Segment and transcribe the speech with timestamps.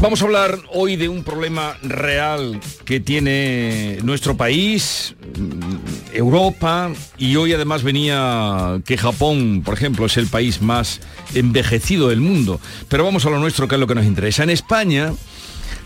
[0.00, 7.36] Vamos a hablar hoy de un problema real que tiene nuestro país, mm, Europa, y
[7.36, 11.00] hoy además venía que Japón, por ejemplo, es el país más
[11.34, 12.62] envejecido del mundo.
[12.88, 14.42] Pero vamos a lo nuestro, que es lo que nos interesa.
[14.42, 15.12] En España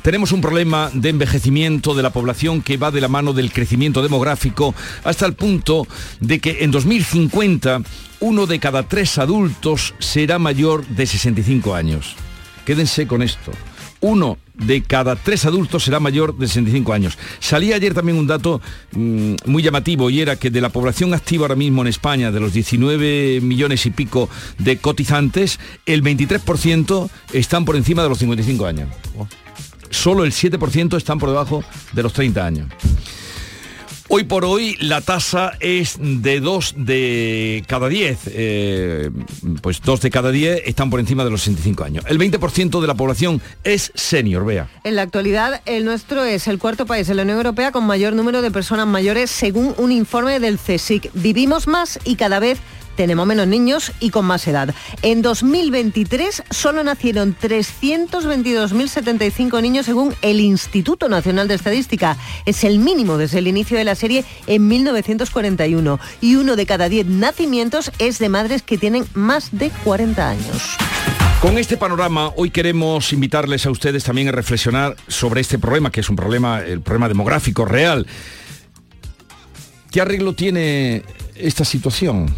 [0.02, 4.00] tenemos un problema de envejecimiento de la población que va de la mano del crecimiento
[4.00, 5.88] demográfico hasta el punto
[6.20, 7.82] de que en 2050
[8.20, 12.14] uno de cada tres adultos será mayor de 65 años.
[12.64, 13.50] Quédense con esto
[14.04, 17.18] uno de cada tres adultos será mayor de 65 años.
[17.40, 18.60] Salía ayer también un dato
[18.92, 22.38] mm, muy llamativo y era que de la población activa ahora mismo en España, de
[22.38, 28.66] los 19 millones y pico de cotizantes, el 23% están por encima de los 55
[28.66, 28.88] años.
[29.88, 32.66] Solo el 7% están por debajo de los 30 años.
[34.08, 39.10] Hoy por hoy la tasa es de 2 de cada 10, eh,
[39.62, 42.04] pues 2 de cada 10 están por encima de los 65 años.
[42.06, 44.68] El 20% de la población es senior, vea.
[44.84, 48.12] En la actualidad, el nuestro es el cuarto país en la Unión Europea con mayor
[48.12, 51.10] número de personas mayores según un informe del CSIC.
[51.14, 52.58] Vivimos más y cada vez
[52.96, 54.74] tenemos menos niños y con más edad.
[55.02, 62.16] En 2023 solo nacieron 322.075 niños según el Instituto Nacional de Estadística.
[62.46, 66.00] Es el mínimo desde el inicio de la serie en 1941.
[66.20, 70.76] Y uno de cada 10 nacimientos es de madres que tienen más de 40 años.
[71.40, 76.00] Con este panorama, hoy queremos invitarles a ustedes también a reflexionar sobre este problema, que
[76.00, 78.06] es un problema, el problema demográfico real.
[79.90, 81.02] ¿Qué arreglo tiene
[81.34, 82.34] esta situación?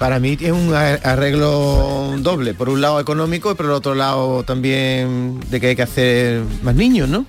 [0.00, 4.42] Para mí es un arreglo doble, por un lado económico y por el otro lado
[4.44, 7.26] también de que hay que hacer más niños, ¿no?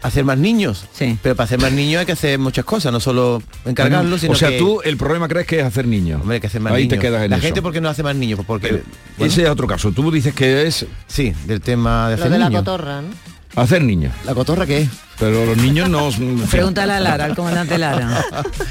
[0.00, 0.86] Hacer más niños.
[0.94, 1.18] Sí.
[1.22, 4.36] Pero para hacer más niños hay que hacer muchas cosas, no solo encargarlos, sino O
[4.36, 6.20] sea, que- tú el problema crees que es hacer niños.
[6.22, 6.98] Hombre, hay que hacer más Ahí niños.
[7.00, 7.44] te quedas en La eso.
[7.44, 8.82] gente porque no hace más niños, pues porque Pero
[9.18, 9.92] bueno, Ese es otro caso.
[9.92, 12.62] Tú dices que es sí, del tema de Lo hacer de la niños.
[12.62, 13.08] cotorra, ¿no?
[13.56, 14.14] Hacer niños.
[14.24, 14.88] La cotorra qué es?
[15.18, 16.10] Pero los niños no...
[16.50, 18.24] Pregúntale a Lara, al comandante Lara.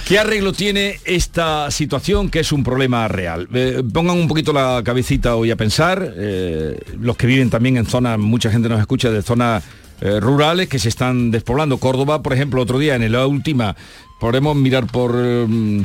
[0.08, 3.48] ¿Qué arreglo tiene esta situación que es un problema real?
[3.54, 7.88] Eh, pongan un poquito la cabecita hoy a pensar, eh, los que viven también en
[7.88, 9.64] zonas, mucha gente nos escucha de zonas
[10.02, 11.80] eh, rurales que se están despoblando.
[11.80, 13.76] Córdoba, por ejemplo, otro día en la última,
[14.20, 15.16] podemos mirar por...
[15.18, 15.84] eh,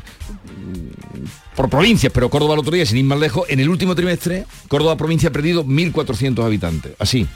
[1.57, 4.47] por provincias, pero Córdoba el otro día, sin ir más lejos, en el último trimestre,
[4.69, 6.93] Córdoba provincia ha perdido 1.400 habitantes.
[6.99, 7.27] Así,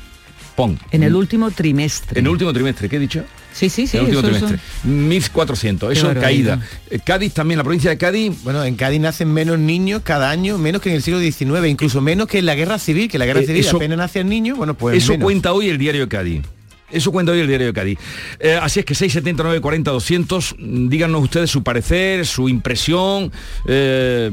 [0.57, 0.79] pon.
[0.91, 2.19] En el último trimestre.
[2.21, 3.25] En el último trimestre, ¿qué he dicho?
[3.53, 3.97] Sí, sí, sí.
[3.99, 5.31] en el último eso- eso- trimestre.
[5.35, 6.61] 1.400, eso es caída.
[6.91, 10.59] Eh, Cádiz también, la provincia de Cádiz, Bueno, en Cádiz nacen menos niños cada año,
[10.59, 13.21] menos que en el siglo XIX, incluso menos que en la guerra civil, que en
[13.21, 15.25] la guerra Eh, civil eso- apenas nacían niños, bueno, pues eso menos.
[15.25, 16.43] cuenta hoy el diario de Cádiz.
[16.91, 17.99] Eso cuenta hoy el diario de Cádiz.
[18.39, 23.33] Eh, así es que 679 40 200, mm, díganos ustedes su parecer, su impresión,
[23.67, 24.31] eh,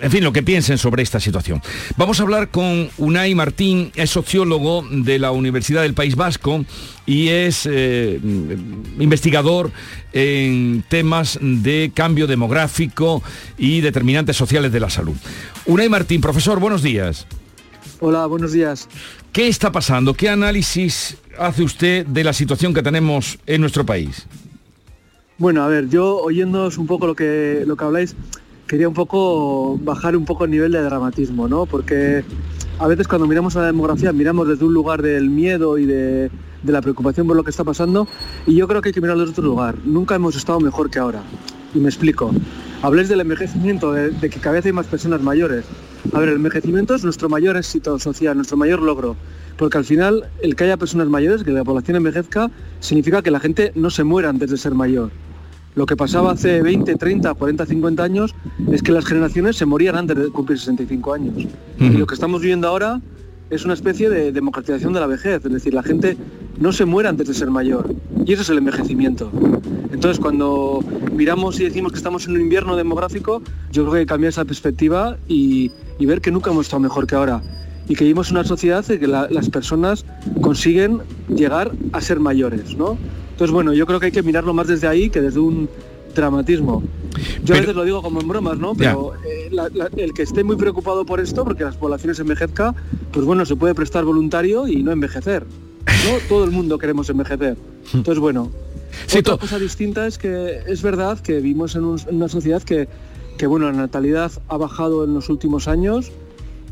[0.00, 1.62] en fin, lo que piensen sobre esta situación.
[1.96, 6.64] Vamos a hablar con Unai Martín, es sociólogo de la Universidad del País Vasco
[7.06, 8.20] y es eh,
[8.98, 9.72] investigador
[10.12, 13.22] en temas de cambio demográfico
[13.56, 15.16] y determinantes sociales de la salud.
[15.64, 17.26] Unai Martín, profesor, buenos días.
[17.98, 18.88] Hola, buenos días.
[19.32, 20.12] ¿Qué está pasando?
[20.12, 24.26] ¿Qué análisis hace usted de la situación que tenemos en nuestro país?
[25.38, 28.14] Bueno, a ver, yo oyéndoos un poco lo que, lo que habláis,
[28.66, 31.64] quería un poco bajar un poco el nivel de dramatismo, ¿no?
[31.64, 32.22] Porque
[32.78, 36.30] a veces cuando miramos a la demografía miramos desde un lugar del miedo y de,
[36.62, 38.06] de la preocupación por lo que está pasando
[38.46, 39.74] y yo creo que hay que mirar desde otro lugar.
[39.86, 41.22] Nunca hemos estado mejor que ahora.
[41.74, 42.30] Y me explico.
[42.82, 45.64] Habléis del envejecimiento, de, de que cada vez hay más personas mayores.
[46.12, 49.16] A ver, el envejecimiento es nuestro mayor éxito social, nuestro mayor logro.
[49.56, 52.50] Porque al final el que haya personas mayores, que la población envejezca,
[52.80, 55.10] significa que la gente no se muera antes de ser mayor.
[55.74, 58.34] Lo que pasaba hace 20, 30, 40, 50 años
[58.72, 61.34] es que las generaciones se morían antes de cumplir 65 años.
[61.78, 61.98] Y Ujú.
[61.98, 63.00] lo que estamos viviendo ahora
[63.50, 66.16] es una especie de democratización de la vejez, es decir, la gente
[66.58, 67.94] no se muere antes de ser mayor.
[68.24, 69.30] Y eso es el envejecimiento.
[69.92, 70.82] Entonces, cuando
[71.12, 75.16] miramos y decimos que estamos en un invierno demográfico, yo creo que cambiar esa perspectiva
[75.28, 75.70] y,
[76.00, 77.42] ver que nunca hemos estado mejor que ahora.
[77.88, 80.04] Y que vivimos una sociedad en que la- las personas
[80.40, 82.98] consiguen llegar a ser mayores, ¿no?
[83.30, 85.68] Entonces, bueno, yo creo que hay que mirarlo más desde ahí que desde un
[86.20, 86.82] dramatismo.
[87.44, 88.74] Yo a veces lo digo como en bromas, ¿no?
[88.74, 92.74] Pero eh, la- la- el que esté muy preocupado por esto, porque las poblaciones envejezca,
[93.12, 95.44] pues bueno, se puede prestar voluntario y no envejecer.
[95.44, 95.84] ¿no?
[96.28, 97.56] Todo el mundo queremos envejecer.
[97.94, 98.50] Entonces, bueno,
[99.06, 102.62] Sí, otra cosa distinta es que es verdad que vivimos en, un- en una sociedad
[102.62, 102.88] que,
[103.36, 106.10] que, bueno, la natalidad ha bajado en los últimos años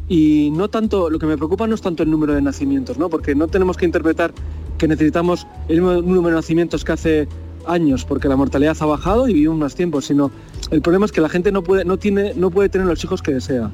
[0.08, 3.08] y no tanto, lo que me preocupa no es tanto el número de nacimientos, ¿no?
[3.11, 4.32] Porque no tenemos que interpretar
[4.79, 7.29] que necesitamos el mismo número de nacimientos que hace
[7.67, 10.31] años, porque la mortalidad ha bajado y vivimos más tiempo, sino
[10.71, 13.23] el problema es que la gente no puede, no tiene, no puede tener los hijos
[13.23, 13.71] que desea.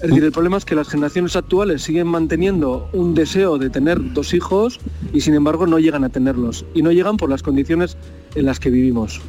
[0.00, 4.12] Es decir, el problema es que las generaciones actuales siguen manteniendo un deseo de tener
[4.12, 4.78] dos hijos
[5.12, 6.64] y sin embargo no llegan a tenerlos.
[6.72, 7.96] Y no llegan por las condiciones
[8.36, 9.20] en las que vivimos.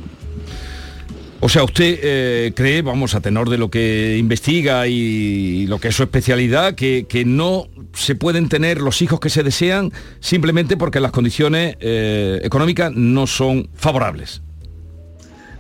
[1.42, 5.88] O sea, usted eh, cree, vamos, a tenor de lo que investiga y lo que
[5.88, 10.76] es su especialidad, que, que no se pueden tener los hijos que se desean simplemente
[10.76, 14.42] porque las condiciones eh, económicas no son favorables.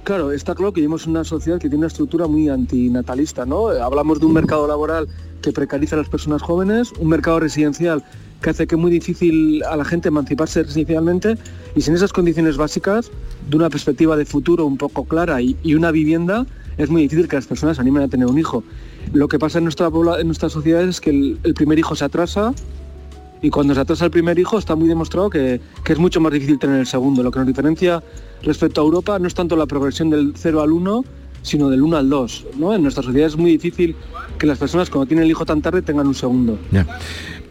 [0.10, 3.68] Claro, está claro que vivimos en una sociedad que tiene una estructura muy antinatalista, ¿no?
[3.68, 5.08] Hablamos de un mercado laboral
[5.44, 8.04] que precariza a las personas jóvenes, un mercado residencial
[8.42, 11.38] que hace que es muy difícil a la gente emanciparse residencialmente
[11.76, 13.12] y sin esas condiciones básicas,
[13.52, 16.48] de una perspectiva de futuro un poco clara y, una vivienda,
[16.80, 18.64] es muy difícil que las personas se animen a tener un hijo.
[19.14, 22.56] Lo que pasa en nuestra, en sociedad es que el, el primer hijo se atrasa
[23.44, 26.34] y cuando se atrasa el primer hijo está muy demostrado que, que es mucho más
[26.34, 27.22] difícil tener el segundo.
[27.22, 28.04] Lo que nos diferencia
[28.44, 31.06] respecto a Europa no es tanto la progresión del 0 al 1,
[31.42, 32.46] sino del 1 al 2.
[32.58, 32.74] ¿no?
[32.76, 33.96] En nuestra sociedad es muy difícil
[34.38, 36.58] que las personas cuando tienen el hijo tan tarde tengan un segundo.
[36.72, 36.86] Ya.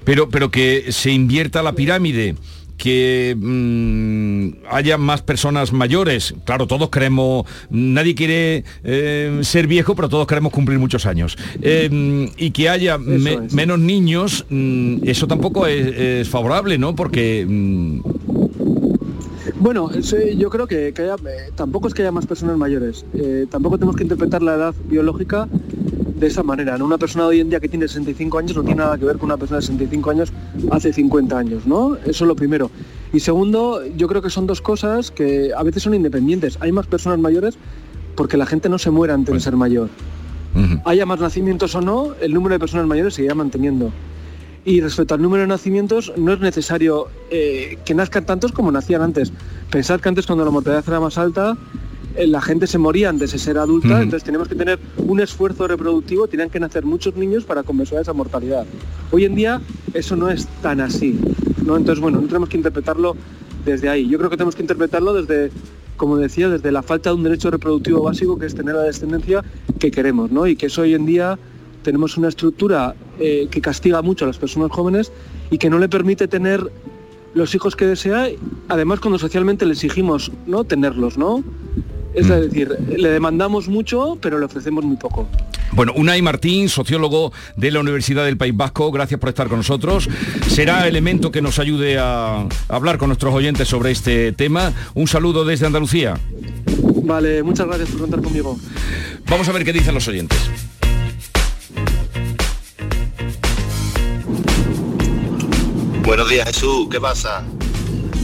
[0.04, 2.34] Pero, pero que se invierta la pirámide,
[2.78, 6.34] que mm, haya más personas mayores.
[6.44, 11.36] Claro, todos queremos, nadie quiere eh, ser viejo, pero todos queremos cumplir muchos años.
[11.60, 16.94] Eh, y que haya me- menos niños, mm, eso tampoco es, es favorable, ¿no?
[16.94, 18.00] Porque mm,
[19.60, 23.04] Bueno, yo creo que, que haya- eh, tampoco es que haya más personas mayores.
[23.14, 26.78] Eh, tampoco tenemos que interpretar la edad biológica de esa manera.
[26.78, 26.84] ¿no?
[26.84, 29.18] Una persona de hoy en día que tiene 65 años no tiene nada que ver
[29.18, 30.32] con una persona de 65 años
[30.70, 31.96] hace 50 años, ¿no?
[31.96, 32.70] Eso es lo primero.
[33.12, 36.56] Y segundo, yo creo que son dos cosas que a veces son independientes.
[36.60, 37.56] Hay más personas mayores
[38.16, 39.88] porque la gente no se muere antes de ser mayor.
[40.84, 43.90] Haya más nacimientos o no, el número de personas mayores seguirá manteniendo.
[44.68, 49.00] Y respecto al número de nacimientos, no es necesario eh, que nazcan tantos como nacían
[49.00, 49.32] antes.
[49.70, 51.56] Pensad que antes cuando la mortalidad era más alta,
[52.16, 55.66] eh, la gente se moría antes de ser adulta, entonces tenemos que tener un esfuerzo
[55.66, 58.66] reproductivo, tenían que nacer muchos niños para compensar esa mortalidad.
[59.10, 59.62] Hoy en día
[59.94, 61.18] eso no es tan así.
[61.64, 61.78] ¿no?
[61.78, 63.16] Entonces, bueno, no tenemos que interpretarlo
[63.64, 64.06] desde ahí.
[64.06, 65.50] Yo creo que tenemos que interpretarlo desde,
[65.96, 69.42] como decía, desde la falta de un derecho reproductivo básico que es tener la descendencia
[69.78, 70.46] que queremos, ¿no?
[70.46, 71.38] Y que eso hoy en día
[71.88, 75.10] tenemos una estructura eh, que castiga mucho a las personas jóvenes
[75.50, 76.70] y que no le permite tener
[77.32, 78.28] los hijos que desea,
[78.68, 81.42] además cuando socialmente le exigimos no tenerlos, ¿no?
[82.12, 82.30] Es Mm.
[82.42, 85.26] decir, le demandamos mucho, pero le ofrecemos muy poco.
[85.72, 90.10] Bueno, Unai Martín, sociólogo de la Universidad del País Vasco, gracias por estar con nosotros.
[90.46, 94.74] Será elemento que nos ayude a hablar con nuestros oyentes sobre este tema.
[94.94, 96.18] Un saludo desde Andalucía.
[97.02, 98.58] Vale, muchas gracias por contar conmigo.
[99.30, 100.38] Vamos a ver qué dicen los oyentes.
[106.08, 107.44] Buenos días Jesús, ¿qué pasa?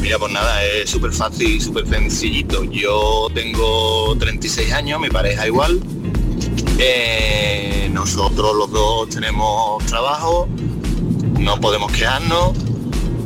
[0.01, 2.65] Mira, pues nada, es súper fácil súper sencillito.
[2.65, 5.83] Yo tengo 36 años, mi pareja igual.
[6.79, 10.49] Eh, nosotros los dos tenemos trabajo,
[11.39, 12.53] no podemos quejarnos,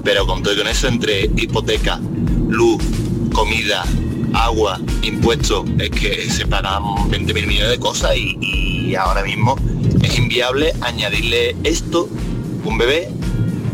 [0.03, 2.01] pero con todo con eso entre hipoteca,
[2.49, 2.83] luz,
[3.33, 3.85] comida,
[4.35, 9.55] agua, impuestos, es que se pagan 20 mil millones de cosas y ahora mismo
[10.03, 12.09] es inviable añadirle esto,
[12.65, 13.09] un bebé,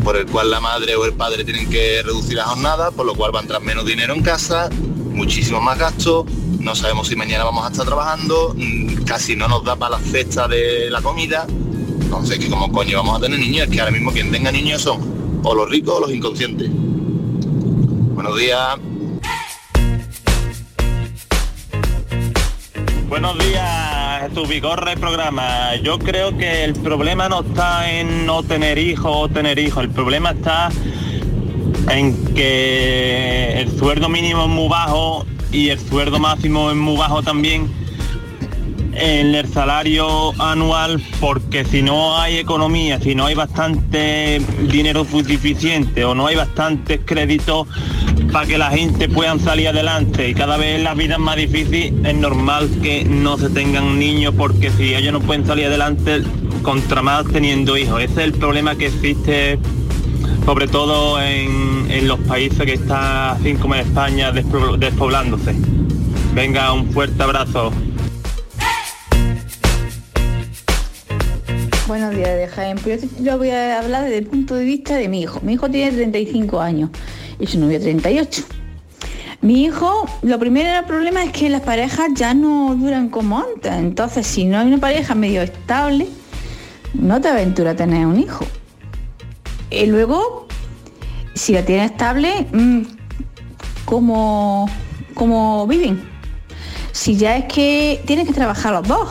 [0.05, 3.15] por el cual la madre o el padre tienen que reducir la jornada, por lo
[3.15, 6.25] cual va a entrar menos dinero en casa, muchísimo más gastos,
[6.59, 10.03] no sabemos si mañana vamos a estar trabajando, mm, casi no nos da para la
[10.03, 13.91] cesta de la comida, entonces que como coño vamos a tener niños, es que ahora
[13.91, 16.69] mismo quien tenga niños son o los ricos o los inconscientes.
[16.71, 18.77] Buenos días.
[23.09, 23.94] Buenos días,
[24.29, 25.75] Jesús Vigorra el programa.
[25.83, 29.91] Yo creo que el problema no está en no tener hijos o tener hijos, el
[29.91, 30.69] problema está
[31.91, 37.21] en que el sueldo mínimo es muy bajo y el sueldo máximo es muy bajo
[37.21, 37.71] también
[38.93, 46.03] en el salario anual porque si no hay economía, si no hay bastante dinero suficiente
[46.03, 47.67] o no hay bastantes créditos
[48.35, 52.05] para que la gente puedan salir adelante y cada vez la vida es más difícil,
[52.05, 56.21] es normal que no se tengan niños porque si ellos no pueden salir adelante,
[56.61, 58.01] contra más teniendo hijos.
[58.01, 59.57] Ese es el problema que existe
[60.43, 65.55] sobre todo en, los países que están así como en España despoblándose.
[66.33, 67.71] Venga, un fuerte abrazo.
[71.87, 72.77] Buenos días de Jaén.
[72.85, 75.39] Yo- yo voy a hablar desde el punto de vista de mi hijo.
[75.41, 76.89] Mi hijo tiene 35 años
[77.39, 78.43] y su novia 38.
[79.41, 83.71] Mi hijo, lo primero el problema es que las parejas ya no duran como antes.
[83.73, 86.07] Entonces, si no hay una pareja medio estable,
[86.93, 88.45] no te aventura a tener un hijo.
[89.69, 90.47] Y luego,
[91.33, 92.81] si la tienes estable, mm,
[93.85, 94.69] ¿cómo,
[95.13, 96.01] cómo viven?
[96.91, 99.09] Si ya es que tienes que trabajar los dos.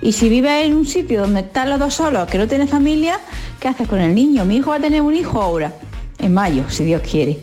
[0.00, 3.18] Y si vives en un sitio donde están los dos solos, que no tienes familia,
[3.58, 4.44] ¿qué haces con el niño?
[4.44, 5.74] Mi hijo va a tener un hijo ahora,
[6.18, 7.40] en mayo, si Dios quiere.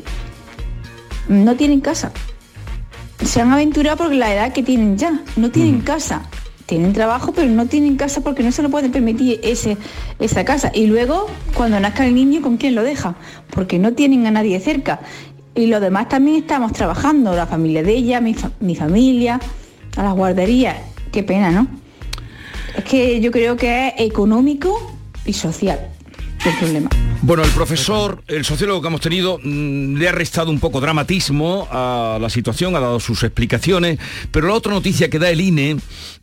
[1.28, 2.12] No tienen casa.
[3.24, 5.22] Se han aventurado porque la edad que tienen ya.
[5.36, 6.24] No tienen casa.
[6.66, 9.78] Tienen trabajo, pero no tienen casa porque no se lo pueden permitir ese,
[10.20, 10.72] esa casa.
[10.74, 13.16] Y luego, cuando nazca el niño, ¿con quién lo deja?
[13.52, 15.02] Porque no tienen a nadie cerca.
[15.56, 19.40] Y los demás también estamos trabajando, la familia de ella, mi, fa- mi familia,
[19.96, 20.78] a las guarderías.
[21.12, 21.68] Qué pena, ¿no?
[22.76, 24.92] Es que yo creo que es económico
[25.26, 25.90] y social
[27.22, 31.70] Bueno, el profesor, el sociólogo que hemos tenido, mm, le ha restado un poco dramatismo
[31.72, 33.98] a la situación, ha dado sus explicaciones,
[34.30, 35.78] pero la otra noticia que da el INE,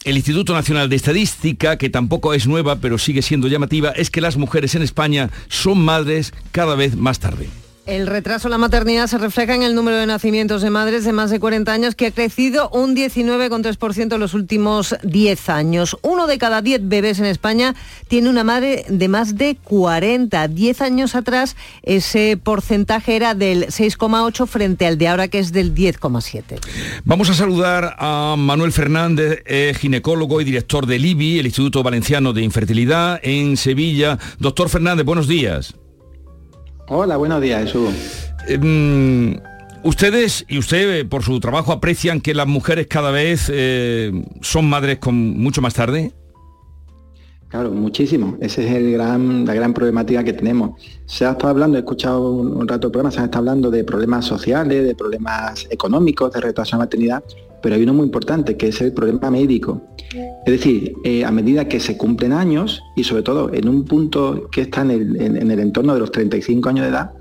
[0.05, 4.21] el Instituto Nacional de Estadística, que tampoco es nueva, pero sigue siendo llamativa, es que
[4.21, 7.49] las mujeres en España son madres cada vez más tarde.
[7.87, 11.13] El retraso en la maternidad se refleja en el número de nacimientos de madres de
[11.13, 15.97] más de 40 años, que ha crecido un 19,3% en los últimos 10 años.
[16.03, 17.75] Uno de cada 10 bebés en España
[18.07, 20.47] tiene una madre de más de 40.
[20.47, 25.75] 10 años atrás ese porcentaje era del 6,8 frente al de ahora que es del
[25.75, 26.61] 10,7.
[27.05, 29.43] Vamos a saludar a Manuel Fernández,
[29.79, 34.19] ginecólogo y director del IBI, el Instituto Valenciano de Infertilidad, en Sevilla.
[34.39, 35.75] Doctor Fernández, buenos días.
[36.93, 37.95] Hola, buenos días, Jesús.
[38.49, 39.39] Em,
[39.85, 44.69] ustedes y usted eh, por su trabajo aprecian que las mujeres cada vez eh, son
[44.69, 46.13] madres con mucho más tarde.
[47.47, 48.37] Claro, muchísimo.
[48.41, 50.81] Esa es el gran, la gran problemática que tenemos.
[51.07, 53.71] Se ha estado hablando, he escuchado un, un rato el programa, se ha estado hablando
[53.71, 57.23] de problemas sociales, de problemas económicos, de retraso de maternidad,
[57.63, 59.83] pero hay uno muy importante, que es el problema médico.
[60.47, 64.49] Es decir, eh, a medida que se cumplen años, y sobre todo en un punto
[64.51, 67.13] que está en el, en- el entorno de los 35 años de edad,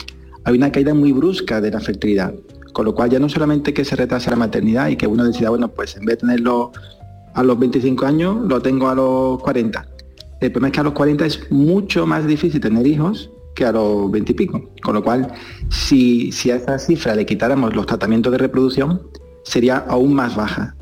[0.46, 2.34] hay una caída muy brusca de la fertilidad.
[2.74, 5.50] Con lo cual ya no solamente que se retrase la maternidad y que uno decida,
[5.50, 6.72] bueno, pues en vez de tenerlo
[7.34, 9.86] a los 25 años, lo tengo a los 40.
[10.40, 13.72] El problema es que a los 40 es mucho más difícil tener hijos que a
[13.74, 14.70] los 20 y pico.
[14.82, 15.28] Con lo cual,
[15.70, 19.02] si, si a esa cifra le quitáramos los tratamientos de reproducción,
[19.50, 20.76] sería aún más baja.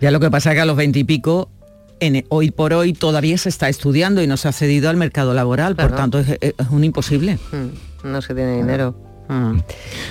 [0.00, 1.50] Ya lo que pasa es que a los 20 y pico,
[2.00, 5.32] en, hoy por hoy todavía se está estudiando y no se ha cedido al mercado
[5.32, 7.38] laboral, por tanto es, es un imposible.
[8.04, 9.05] No se tiene dinero.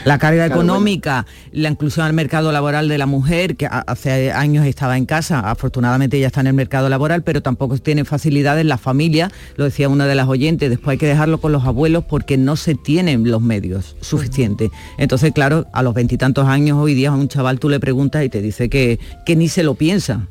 [0.03, 4.65] La carga Claro, económica, la inclusión al mercado laboral de la mujer, que hace años
[4.65, 8.77] estaba en casa, afortunadamente ya está en el mercado laboral, pero tampoco tiene facilidades la
[8.77, 12.37] familia, lo decía una de las oyentes, después hay que dejarlo con los abuelos porque
[12.37, 14.69] no se tienen los medios suficientes.
[14.97, 18.29] Entonces, claro, a los veintitantos años hoy día a un chaval tú le preguntas y
[18.29, 20.27] te dice que, que ni se lo piensa.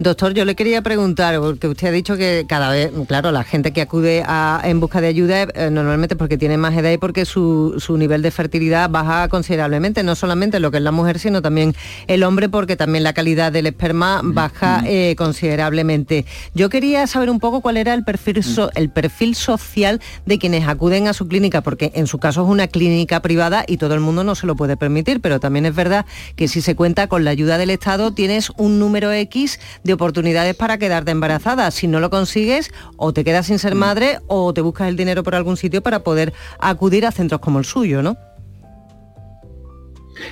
[0.00, 3.72] Doctor, yo le quería preguntar, porque usted ha dicho que cada vez, claro, la gente
[3.72, 7.24] que acude a- en busca de ayuda eh, normalmente porque tiene más edad y porque
[7.24, 11.42] su, su nivel de fertilidad baja considerablemente, no solamente lo que es la mujer, sino
[11.42, 11.74] también
[12.08, 16.26] el hombre, porque también la calidad del esperma baja eh, considerablemente.
[16.54, 20.66] Yo quería saber un poco cuál era el perfil, so- el perfil social de quienes
[20.66, 24.00] acuden a su clínica, porque en su caso es una clínica privada y todo el
[24.00, 27.24] mundo no se lo puede permitir, pero también es verdad que si se cuenta con
[27.24, 31.70] la ayuda del Estado tienes un número X de oportunidades para quedarte embarazada.
[31.70, 35.22] Si no lo consigues, o te quedas sin ser madre o te buscas el dinero
[35.22, 38.16] por algún sitio para poder acudir a centros como el suyo, ¿no?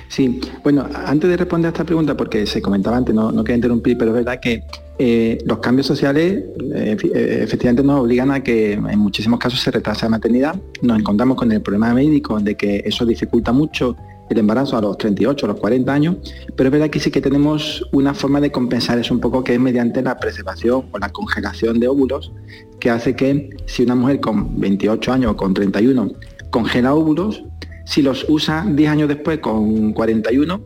[0.07, 3.57] Sí, bueno, antes de responder a esta pregunta, porque se comentaba antes, no, no quería
[3.57, 4.63] interrumpir, pero es verdad que
[4.99, 6.43] eh, los cambios sociales
[6.73, 10.55] eh, eh, efectivamente nos obligan a que en muchísimos casos se retrasa la maternidad.
[10.81, 13.95] Nos encontramos con el problema médico de que eso dificulta mucho
[14.29, 16.17] el embarazo a los 38, a los 40 años,
[16.55, 19.53] pero es verdad que sí que tenemos una forma de compensar eso un poco que
[19.53, 22.31] es mediante la preservación o la congelación de óvulos,
[22.79, 26.11] que hace que si una mujer con 28 años o con 31
[26.49, 27.43] congela óvulos,
[27.85, 30.61] si los usa 10 años después con 41,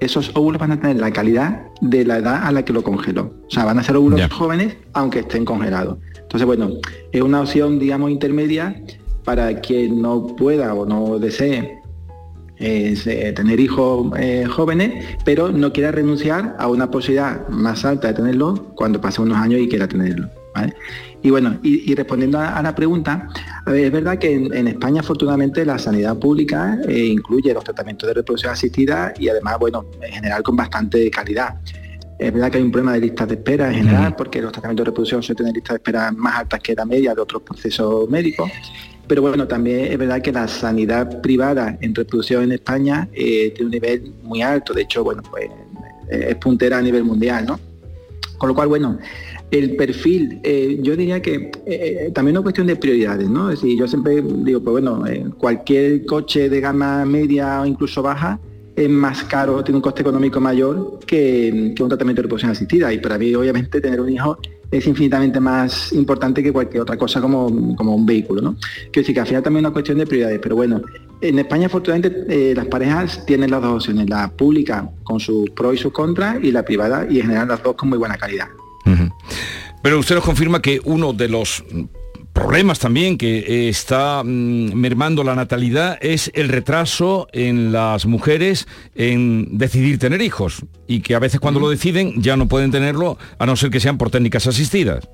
[0.00, 3.34] esos óvulos van a tener la calidad de la edad a la que lo congeló.
[3.46, 5.98] O sea, van a ser óvulos jóvenes aunque estén congelados.
[6.16, 6.70] Entonces, bueno,
[7.12, 8.82] es una opción, digamos, intermedia
[9.24, 11.81] para quien no pueda o no desee
[12.62, 18.14] eh, tener hijos eh, jóvenes, pero no quiera renunciar a una posibilidad más alta de
[18.14, 20.28] tenerlo cuando pase unos años y quiera tenerlo.
[20.54, 20.74] ¿vale?
[21.22, 23.28] Y bueno, y, y respondiendo a, a la pregunta,
[23.64, 27.64] a ver, es verdad que en, en España afortunadamente la sanidad pública eh, incluye los
[27.64, 31.56] tratamientos de reproducción asistida y además, bueno, en general con bastante calidad.
[32.18, 34.84] Es verdad que hay un problema de listas de espera en general, porque los tratamientos
[34.84, 38.08] de reproducción suelen tener listas de espera más altas que la media de otros procesos
[38.08, 38.48] médicos.
[39.06, 43.66] Pero bueno, también es verdad que la sanidad privada en reproducción en España eh, tiene
[43.66, 44.72] un nivel muy alto.
[44.72, 45.46] De hecho, bueno, pues
[46.08, 47.60] eh, es puntera a nivel mundial, ¿no?
[48.38, 48.98] Con lo cual, bueno,
[49.50, 51.50] el perfil, eh, yo diría que
[52.14, 53.50] también es una cuestión de prioridades, ¿no?
[53.50, 55.04] Es decir, yo siempre digo, pues bueno,
[55.38, 58.40] cualquier coche de gama media o incluso baja
[58.74, 62.92] es más caro, tiene un coste económico mayor que, que un tratamiento de reproducción asistida.
[62.92, 64.38] Y para mí, obviamente, tener un hijo
[64.72, 68.56] es infinitamente más importante que cualquier otra cosa como, como un vehículo, ¿no?
[68.90, 70.80] Quiero decir que al final también es una cuestión de prioridades, pero bueno,
[71.20, 75.74] en España afortunadamente eh, las parejas tienen las dos opciones, la pública con sus pros
[75.74, 78.48] y sus contras y la privada y en general las dos con muy buena calidad.
[79.82, 81.64] Pero usted nos confirma que uno de los
[82.32, 88.66] problemas también que eh, está mm, mermando la natalidad es el retraso en las mujeres
[88.94, 93.18] en decidir tener hijos y que a veces cuando lo deciden ya no pueden tenerlo
[93.38, 95.08] a no ser que sean por técnicas asistidas.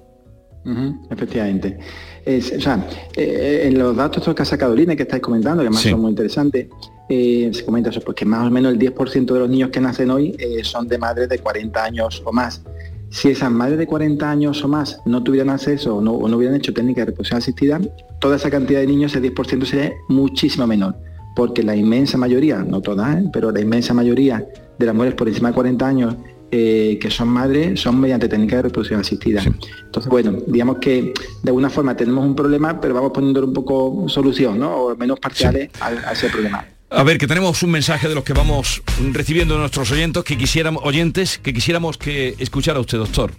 [1.10, 1.78] Efectivamente.
[2.26, 5.68] Es- o sea, eh, en los datos que ha sacado Lina, que estáis comentando, que
[5.68, 5.90] además Sí.
[5.90, 6.66] son muy interesantes,
[7.08, 10.10] eh, se comenta eso, porque más o menos el 10% de los niños que nacen
[10.10, 12.62] hoy eh, son de madres de 40 años o más.
[13.10, 16.36] Si esas madres de 40 años o más no tuvieran acceso o no, o no
[16.36, 17.80] hubieran hecho técnica de reproducción asistida,
[18.20, 20.94] toda esa cantidad de niños, ese 10% sería muchísimo menor,
[21.34, 23.30] porque la inmensa mayoría, no todas, ¿eh?
[23.32, 24.46] pero la inmensa mayoría
[24.78, 26.14] de las mujeres por encima de 40 años
[26.50, 29.42] eh, que son madres son mediante técnica de reproducción asistida.
[29.84, 31.12] Entonces, bueno, digamos que
[31.42, 34.74] de alguna forma tenemos un problema, pero vamos poniéndole un poco solución, ¿no?
[34.76, 36.64] O menos parciales al- a, ese problema.
[36.90, 40.82] A ver, que tenemos un mensaje de los que vamos recibiendo nuestros oyentes que quisiéramos,
[40.86, 43.30] oyentes que quisiéramos que escuchara usted, doctor.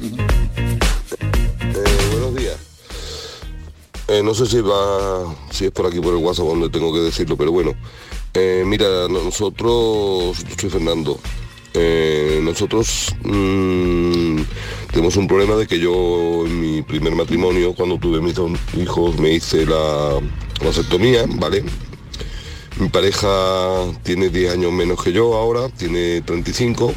[0.00, 0.14] Eh,
[2.12, 2.56] buenos días.
[4.08, 7.00] Eh, no sé si va, si es por aquí por el WhatsApp donde tengo que
[7.00, 7.74] decirlo, pero bueno.
[8.32, 11.20] Eh, mira, nosotros, soy Fernando.
[12.42, 14.38] Nosotros mm,
[14.92, 19.18] tenemos un problema de que yo en mi primer matrimonio, cuando tuve mis dos hijos,
[19.18, 20.18] me hice la
[20.64, 21.62] vasectomía, ¿vale?
[22.78, 23.28] Mi pareja
[24.02, 26.92] tiene 10 años menos que yo ahora, tiene 35.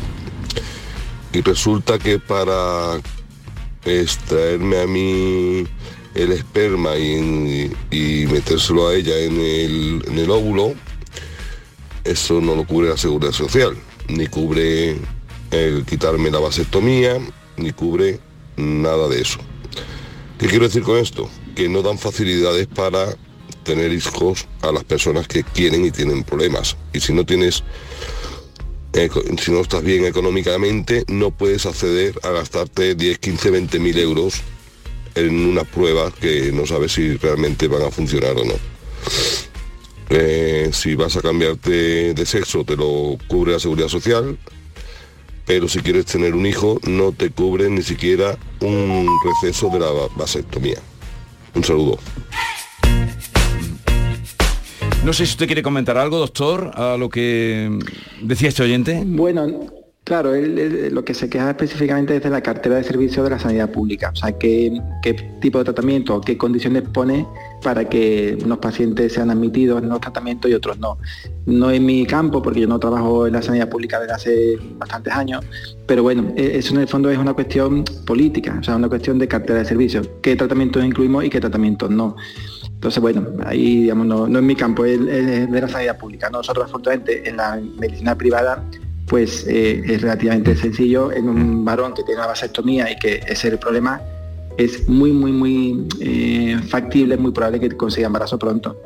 [1.31, 2.99] Y resulta que para
[3.85, 5.65] extraerme a mí
[6.15, 7.71] el esperma y,
[8.29, 10.73] metérselo a ella en el, en el óvulo,
[12.03, 13.77] eso no lo cubre la seguridad social,
[14.09, 14.97] ni cubre
[15.51, 17.17] el quitarme la vasectomía,
[17.55, 18.19] ni cubre
[18.57, 19.39] nada de eso.
[20.37, 21.29] ¿Qué quiero decir con esto?
[21.55, 23.15] Que no dan facilidades para
[23.63, 26.77] tener hijos a las personas que quieren y tienen problemas.
[26.93, 27.63] Y si no tienes
[29.39, 34.41] si no estás bien económicamente, no puedes acceder a gastarte 10, 15, 20 mil euros
[35.15, 38.53] en unas pruebas que no sabes si realmente van a funcionar o no.
[40.09, 44.37] Eh, si vas a cambiarte de sexo, te lo cubre la seguridad social,
[45.45, 49.07] pero si quieres tener un hijo, no te cubre ni siquiera un
[49.41, 50.79] receso de la va- vasectomía.
[51.53, 51.99] Un saludo.
[55.03, 57.79] No sé si usted quiere comentar algo, doctor, a lo que
[58.21, 59.01] decía este oyente.
[59.05, 59.67] Bueno,
[60.03, 63.71] claro, lo que se queja específicamente es de la cartera de servicios de la sanidad
[63.71, 64.81] pública, o sea, qué,
[65.39, 67.25] tipo de tratamiento qué condiciones pone
[67.63, 70.97] para que unos pacientes sean admitidos en los tratamientos y otros no.
[71.45, 75.13] No es mi campo, porque yo no trabajo en la sanidad pública desde hace bastantes
[75.13, 75.45] años,
[75.85, 79.17] pero bueno, e- eso en el fondo es una cuestión política, o sea, una cuestión
[79.17, 82.17] de cartera de servicios, qué tratamientos incluimos y qué tratamientos no.
[82.79, 86.29] Entonces, bueno, ahí digamos, no, no es mi campo, es, es de la sanidad pública.
[86.29, 88.63] Nosotros, afortunadamente, en la medicina privada,
[89.05, 91.11] pues eh, es relativamente sencillo.
[91.11, 93.99] En un varón que tiene una vasectomía y que ese es el problema,
[94.57, 98.81] es muy, muy, muy eh, factible, muy probable que consiga embarazo pronto.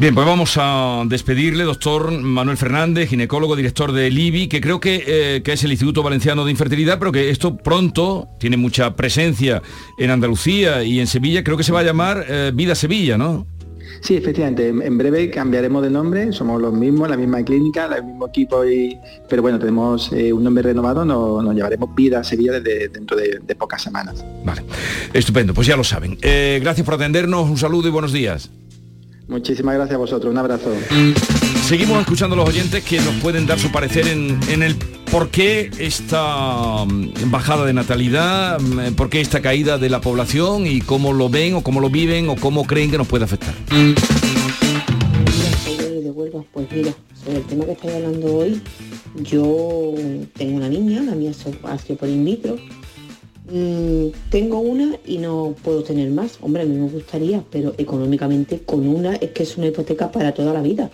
[0.00, 5.04] Bien, pues vamos a despedirle, doctor Manuel Fernández, ginecólogo, director del IBI, que creo que,
[5.06, 9.60] eh, que es el Instituto Valenciano de Infertilidad, pero que esto pronto tiene mucha presencia
[9.98, 13.46] en Andalucía y en Sevilla, creo que se va a llamar eh, Vida Sevilla, ¿no?
[14.00, 18.02] Sí, efectivamente, en, en breve cambiaremos de nombre, somos los mismos, la misma clínica, el
[18.02, 18.96] mismo equipo, y,
[19.28, 23.18] pero bueno, tenemos eh, un nombre renovado, nos, nos llevaremos Vida a Sevilla desde dentro
[23.18, 24.24] de, de pocas semanas.
[24.46, 24.62] Vale,
[25.12, 26.16] estupendo, pues ya lo saben.
[26.22, 28.50] Eh, gracias por atendernos, un saludo y buenos días.
[29.30, 30.72] Muchísimas gracias a vosotros, un abrazo.
[31.64, 34.74] Seguimos escuchando a los oyentes que nos pueden dar su parecer en, en el
[35.08, 40.66] por qué esta mm, bajada de natalidad, mm, por qué esta caída de la población
[40.66, 43.54] y cómo lo ven o cómo lo viven o cómo creen que nos puede afectar.
[46.52, 46.92] Pues mira,
[47.24, 48.60] sobre el tema que estoy hablando hoy,
[49.22, 49.94] yo
[50.36, 52.56] tengo una niña, la mía ha sido por in vitro.
[53.52, 56.38] Mm, tengo una y no puedo tener más.
[56.40, 60.32] Hombre, a mí me gustaría, pero económicamente con una es que es una hipoteca para
[60.32, 60.90] toda la vida.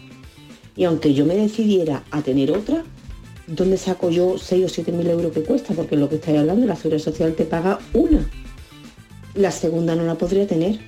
[0.75, 2.85] Y aunque yo me decidiera a tener otra,
[3.47, 5.75] ¿dónde saco yo 6 o 7 mil euros que cuesta?
[5.75, 8.27] Porque lo que estáis hablando, la seguridad social te paga una.
[9.35, 10.79] La segunda no la podría tener.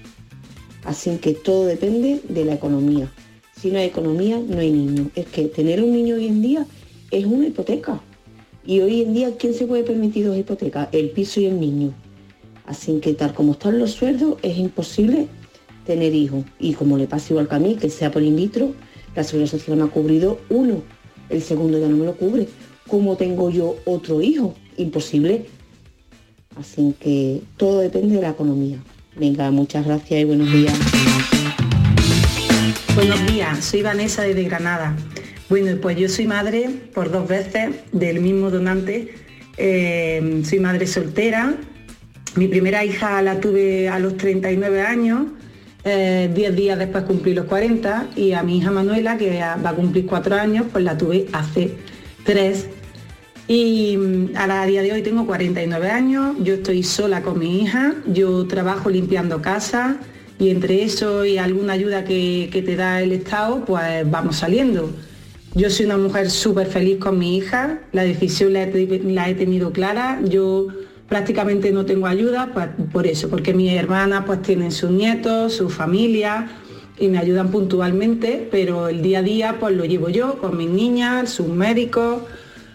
[0.85, 3.12] Así que todo depende de la economía.
[3.61, 5.11] Si no hay economía, no hay niño.
[5.14, 6.66] Es que tener un niño hoy en día
[7.11, 8.00] es una hipoteca.
[8.68, 10.90] Y hoy en día, ¿quién se puede permitir dos hipotecas?
[10.92, 11.94] El piso y el niño.
[12.66, 15.26] Así que tal como están los sueldos, es imposible
[15.87, 16.44] tener hijos.
[16.61, 18.74] Y como le pasa igual que a mí, que sea por in vitro,
[19.16, 20.83] la seguridad social me ha cubrido uno.
[21.31, 22.46] El segundo ya no me lo cubre.
[22.87, 24.54] ¿Cómo tengo yo otro hijo?
[24.76, 25.46] Imposible.
[26.54, 28.76] Así que todo depende de la economía.
[29.16, 30.78] Venga, muchas gracias y buenos días.
[32.94, 34.94] Buenos días, soy Vanessa desde Granada.
[35.48, 39.14] Bueno, pues yo soy madre por dos veces del mismo donante.
[39.56, 41.54] Eh, soy madre soltera.
[42.37, 45.22] Mi primera hija la tuve a los 39 años.
[45.84, 49.72] eh, 10 días después cumplí los 40 y a mi hija Manuela, que va a
[49.74, 51.70] cumplir 4 años, pues la tuve hace
[52.24, 52.66] 3.
[53.46, 57.62] Y mm, a la- día de hoy tengo 49 años, yo estoy sola con mi
[57.62, 59.96] hija, yo trabajo limpiando casa
[60.38, 64.90] y entre eso y alguna ayuda que, que te da el Estado, pues vamos saliendo.
[65.54, 68.62] Yo soy una mujer súper feliz con mi hija, la decisión la
[69.28, 70.68] he, tenido clara, yo
[71.08, 72.52] prácticamente no tengo ayuda
[72.92, 76.48] por eso, porque mis hermanas pues tienen sus nietos, su familia
[76.98, 80.68] y me ayudan puntualmente, pero el día a día pues lo llevo yo con mis
[80.68, 82.22] niñas, sus médicos,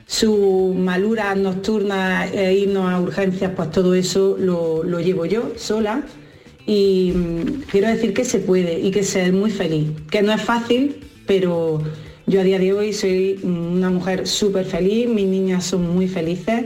[0.08, 6.04] sus maluras nocturnas e irnos a urgencias, pues todo eso lo, lo llevo yo sola.
[6.66, 10.42] Y mm, quiero decir que se puede y que ser muy feliz, que no es
[10.42, 11.82] fácil, pero
[12.26, 16.66] yo a día de hoy soy una mujer súper feliz, mis niñas son muy felices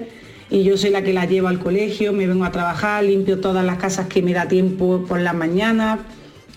[0.50, 3.66] y yo soy la que las llevo al colegio, me vengo a trabajar, limpio todas
[3.66, 6.00] las casas que me da tiempo por las mañanas,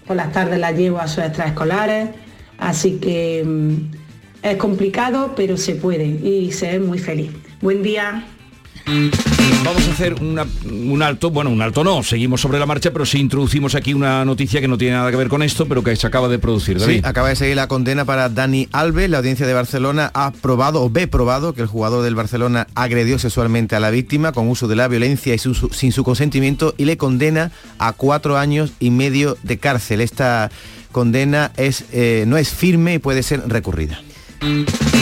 [0.06, 2.10] por las tardes las llevo a sus extraescolares,
[2.58, 3.76] así que mm,
[4.42, 7.30] es complicado, pero se puede y se es muy feliz.
[7.60, 8.26] Buen día.
[9.64, 13.04] Vamos a hacer una- un alto, bueno, un alto no, seguimos sobre la marcha, pero
[13.06, 15.94] sí introducimos aquí una noticia que no tiene nada que ver con esto, pero que
[15.96, 16.78] se acaba de producir.
[16.78, 16.94] David.
[16.96, 19.10] Sí, acaba de seguir la condena para Dani Alves.
[19.10, 23.18] La audiencia de Barcelona ha probado o ve probado que el jugador del Barcelona agredió
[23.18, 26.74] sexualmente a la víctima con uso de la violencia y su- su- sin su consentimiento
[26.78, 30.00] y le condena a cuatro años y medio de cárcel.
[30.00, 30.50] Esta
[30.90, 34.00] condena es, eh, no es firme y puede ser recurrida.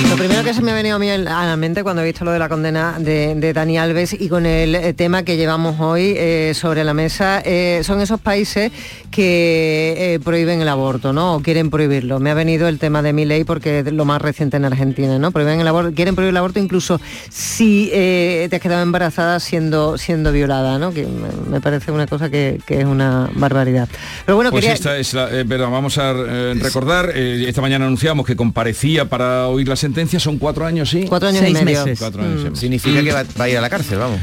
[0.07, 2.25] Lo primero que se me ha venido a mí a la mente cuando he visto
[2.25, 5.81] lo de la condena de, de Dani Alves y con el eh, tema que llevamos
[5.81, 8.71] hoy eh, sobre la mesa, eh, son esos países
[9.11, 11.35] que eh, prohíben el aborto, ¿no?
[11.35, 12.21] O quieren prohibirlo.
[12.21, 15.19] Me ha venido el tema de mi ley porque es lo más reciente en Argentina,
[15.19, 15.33] ¿no?
[15.33, 20.33] Prohíben el aborto, quieren prohibir el aborto incluso si te has quedado embarazada siendo, siendo
[20.33, 20.93] violada, ¿no?
[20.93, 23.89] Que me, parece una cosa que, que es una barbaridad.
[24.25, 24.75] Pero bueno, Pues quería...
[24.75, 29.77] esta es la, verdad, vamos a recordar, esta mañana anunciamos que comparecía para oír la
[29.89, 31.07] sentencia, son cuatro años, ¿sí?
[31.09, 31.85] Cuatro años y medio.
[31.85, 31.99] meses.
[31.99, 32.57] Cuatro años y medio.
[32.57, 34.21] Significa que va, va a ir a la cárcel, vamos.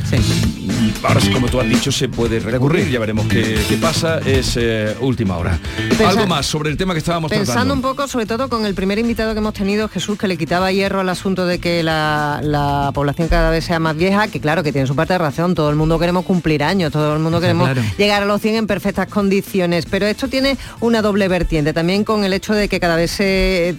[1.03, 4.57] Ahora sí, como tú has dicho, se puede recurrir, ya veremos qué, qué pasa, es
[4.57, 5.59] eh, última hora.
[5.89, 7.73] pensa- Algo más sobre el tema que estábamos Pensando tratando.
[7.75, 10.71] un poco, sobre todo con el primer invitado que hemos tenido, Jesús, que le quitaba
[10.71, 14.63] hierro al asunto de que la, la población cada vez sea más vieja, que claro,
[14.63, 17.39] que tiene su parte de razón, todo el mundo queremos cumplir años, todo el mundo
[17.39, 17.87] queremos claro.
[17.99, 22.23] llegar a los 100 en perfectas condiciones, pero esto tiene una doble vertiente, también con
[22.23, 23.75] el hecho de que cada vez se-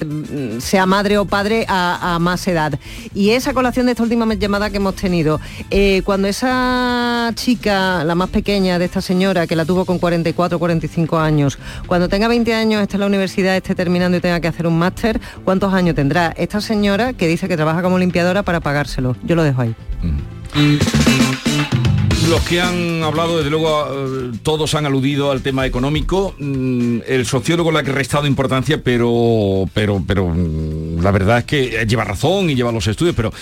[0.61, 2.79] sea madre o padre a, a más edad.
[3.15, 8.15] Y esa colación de esta última llamada que hemos tenido, eh, cuando esa chica, la
[8.15, 12.55] más pequeña de esta señora, que la tuvo con 44, 45 años, cuando tenga 20
[12.55, 15.95] años, esté en la universidad, esté terminando y tenga que hacer un máster, ¿cuántos años
[15.95, 16.33] tendrá?
[16.37, 19.17] Esta señora que dice que trabaja como limpiadora para pagárselo.
[19.25, 19.75] Yo lo dejo ahí.
[22.29, 26.35] Los que han hablado, desde luego, eh, todos han aludido al tema económico.
[26.39, 31.87] Mm, El sociólogo le ha restado importancia, pero, pero, pero mm, la verdad es que
[31.87, 33.33] lleva razón y lleva los estudios, pero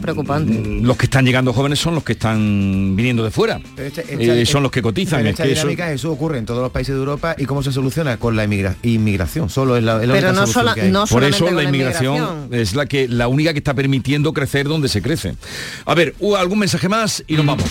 [0.00, 0.80] Preocupante.
[0.82, 3.60] los que están llegando jóvenes son los que están viniendo de fuera.
[3.76, 5.20] Pero esta- Eh, esta- son los que cotizan.
[5.20, 7.62] pero es esta que dinámica, eso ocurre en todos los países de Europa y cómo
[7.62, 9.48] se soluciona con la inmigra- inmigración.
[9.48, 10.90] Solo es la, es la Pero única no solución sola- que hay.
[10.90, 12.48] no Por eso la inmigración, inmigración.
[12.54, 15.36] es la que la única que está permitiendo crecer donde se crece.
[15.86, 17.64] A ver, ¿u- algún mensaje más y nos vamos.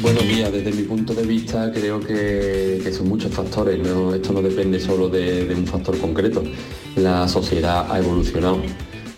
[0.00, 3.78] Buenos días, desde mi punto de vista creo que, son muchos factores,
[4.14, 6.42] esto no depende solo de, un factor concreto,
[6.96, 8.62] la sociedad ha evolucionado.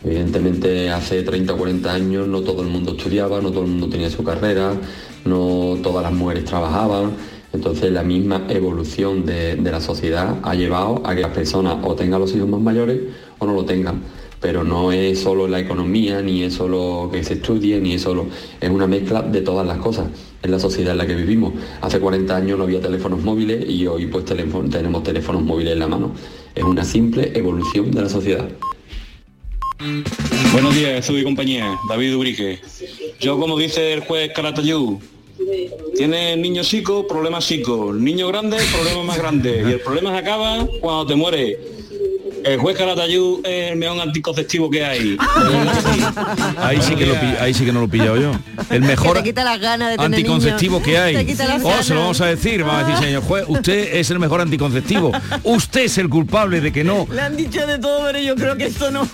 [0.03, 3.89] Evidentemente hace 30 o 40 años no todo el mundo estudiaba, no todo el mundo
[3.89, 4.73] tenía su carrera,
[5.27, 7.13] no todas las mujeres trabajaban,
[7.53, 12.21] entonces la misma evolución de la sociedad ha llevado a que las personas o tengan
[12.21, 13.01] los hijos más mayores
[13.39, 14.01] o no lo tengan
[14.41, 18.27] pero no es solo la economía, ni es solo que se estudie, ni es solo...
[18.61, 20.09] Es una mezcla de todas las cosas.
[20.43, 21.53] Es la sociedad en la que vivimos.
[21.83, 25.89] Hace 40 años no había teléfonos móviles y hoy pues tenemos teléfonos móviles en la
[25.89, 26.13] mano.
[26.55, 28.49] Es una simple evolución de la sociedad.
[30.53, 31.79] Buenos días, Jesús y compañía.
[31.89, 32.61] David Ubrique.
[33.21, 35.01] Yo, como dice el juez Caratayú,
[35.97, 37.93] tiene niño chico, problema chico.
[37.93, 39.65] Niño grande, problema más grande.
[39.67, 41.80] Y el problema se acaba cuando te muere.
[42.45, 45.17] El juez Caratayú es el mejor anticonceptivo que hay.
[46.59, 48.33] Ahí sí que, lo ahí sí que no lo he pillado yo.
[48.71, 50.87] El Que mejor te quita las ganas de tener anticonceptivo niños.
[50.89, 51.25] que hay.
[51.37, 54.19] Te Oh, se lo vamos a decir, vamos a decir, señor juez, usted es el
[54.19, 55.13] mejor anticonceptivo.
[55.43, 57.07] Usted es el culpable de que no.
[57.13, 59.09] Le han dicho de todo, pero yo creo que esto no.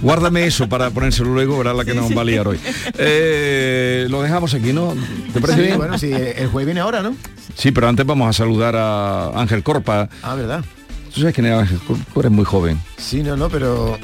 [0.00, 2.58] Guárdame eso para ponérselo luego, verá la que nos va a liar hoy.
[2.98, 4.94] Eh, lo dejamos aquí, ¿no?
[5.32, 5.76] ¿Te parece Sí, bien?
[5.78, 7.14] bueno, sí, el juez viene ahora, ¿no?
[7.56, 10.08] Sí, pero antes vamos a saludar a Ángel Corpa.
[10.22, 10.64] Ah, ¿verdad?
[11.14, 11.34] Tú sabes
[12.12, 12.80] Tú eres muy joven.
[12.96, 13.98] Sí, no, no, pero...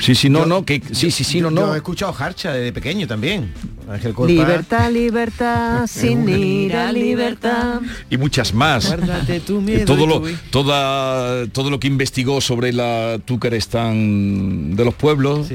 [0.00, 1.74] Sí, sí, no, no, que sí, sí, sí, no, Yo he no.
[1.74, 3.52] escuchado Harcha desde pequeño también.
[3.88, 4.32] Ángel Corpa.
[4.32, 7.80] Libertad, libertad, sin ir a libertad.
[8.10, 8.86] Y muchas más.
[8.86, 14.76] Guárdate tu miedo Eh, todo y lo toda todo lo que investigó sobre la Túcarestán
[14.76, 15.48] de los pueblos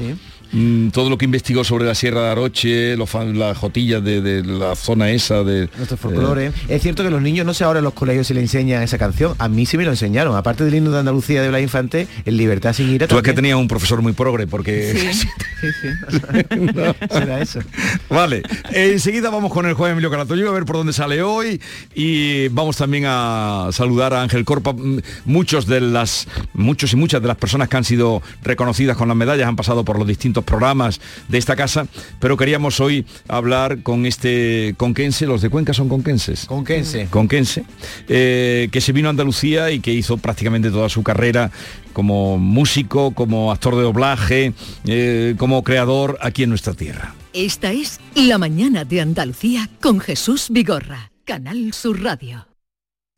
[0.52, 4.44] mm, todo lo que investigó sobre la Sierra de Aroche los las jotillas de, de
[4.44, 6.52] la zona esa de Nuestro folclore.
[6.68, 8.98] es cierto que los niños no sé ahora en los colegios si le enseñan esa
[8.98, 9.34] canción.
[9.38, 10.36] A mí sí me lo enseñaron.
[10.36, 13.30] Aparte del himno de Andalucía de Blas Infante, el Libertad sin ira tú es que
[13.30, 13.36] también.
[13.36, 15.10] tenías un profesor muy progre porque
[17.10, 17.60] Será eso.
[18.08, 21.60] Vale, enseguida vamos con el juez Emilio Caratoyo a ver por dónde sale hoy
[21.94, 24.72] y vamos también a saludar a Ángel Corpa.
[24.72, 29.08] Mm, Muchos de las muchos y muchas de las personas que han sido reconocidas con
[29.08, 31.86] las medallas han pasado por los distintos programas de esta casa,
[32.20, 36.46] pero queríamos hoy hablar con este conquense, los de Cuenca son conquenses.
[36.46, 37.06] Conquense.
[37.10, 37.64] Conquense,
[38.08, 41.50] eh, que se vino a Andalucía y que hizo prácticamente toda su carrera
[41.92, 44.52] como músico, como actor de doblaje,
[44.86, 47.14] eh, como creador aquí en nuestra tierra.
[47.32, 52.51] Esta es La mañana de Andalucía con Jesús Vigorra, Canal Sur Radio.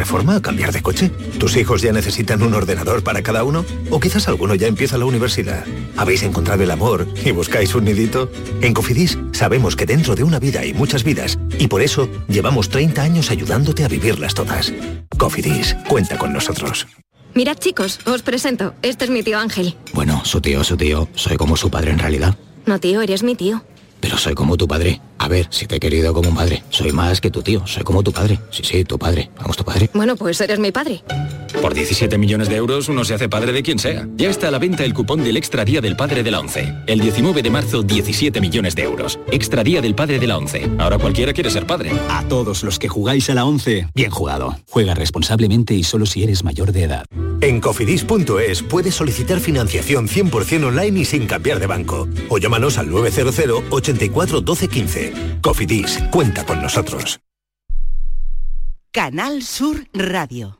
[0.00, 1.10] reforma o cambiar de coche?
[1.38, 3.66] ¿Tus hijos ya necesitan un ordenador para cada uno?
[3.90, 5.64] ¿O quizás alguno ya empieza la universidad?
[5.96, 8.30] ¿Habéis encontrado el amor y buscáis un nidito?
[8.62, 12.70] En Cofidis sabemos que dentro de una vida hay muchas vidas y por eso llevamos
[12.70, 14.72] 30 años ayudándote a vivirlas todas.
[15.18, 16.86] Cofidis, cuenta con nosotros.
[17.34, 18.74] Mirad chicos, os presento.
[18.80, 19.76] Este es mi tío Ángel.
[19.92, 21.08] Bueno, su tío, su tío.
[21.14, 22.36] Soy como su padre en realidad.
[22.64, 23.62] No tío, eres mi tío.
[24.00, 25.00] Pero soy como tu padre.
[25.20, 26.62] A ver, si te he querido como un padre.
[26.70, 27.66] Soy más que tu tío.
[27.66, 28.40] Soy como tu padre.
[28.48, 29.30] Sí, sí, tu padre.
[29.36, 29.90] Vamos, tu padre.
[29.92, 31.04] Bueno, pues eres mi padre.
[31.60, 34.08] Por 17 millones de euros uno se hace padre de quien sea.
[34.16, 36.72] Ya está a la venta el cupón del Extra Día del Padre de la ONCE.
[36.86, 39.18] El 19 de marzo, 17 millones de euros.
[39.30, 40.70] Extra Día del Padre de la ONCE.
[40.78, 41.92] Ahora cualquiera quiere ser padre.
[42.08, 44.56] A todos los que jugáis a la 11, bien jugado.
[44.70, 47.04] Juega responsablemente y solo si eres mayor de edad.
[47.42, 52.06] En cofidis.es puedes solicitar financiación 100% online y sin cambiar de banco.
[52.28, 55.09] O llámanos al 900 84 12 15.
[55.42, 57.20] Cofidis, cuenta con nosotros.
[58.92, 60.59] Canal Sur Radio.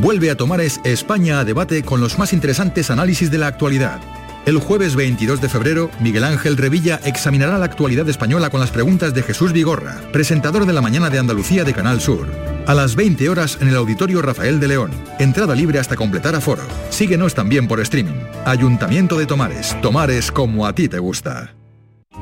[0.00, 4.00] Vuelve a Tomares España a debate con los más interesantes análisis de la actualidad.
[4.46, 9.12] El jueves 22 de febrero, Miguel Ángel Revilla examinará la actualidad española con las preguntas
[9.12, 12.28] de Jesús Vigorra, presentador de la Mañana de Andalucía de Canal Sur.
[12.68, 14.92] A las 20 horas en el Auditorio Rafael de León.
[15.18, 16.62] Entrada libre hasta completar aforo.
[16.90, 18.20] Síguenos también por streaming.
[18.44, 19.76] Ayuntamiento de Tomares.
[19.82, 21.56] Tomares como a ti te gusta.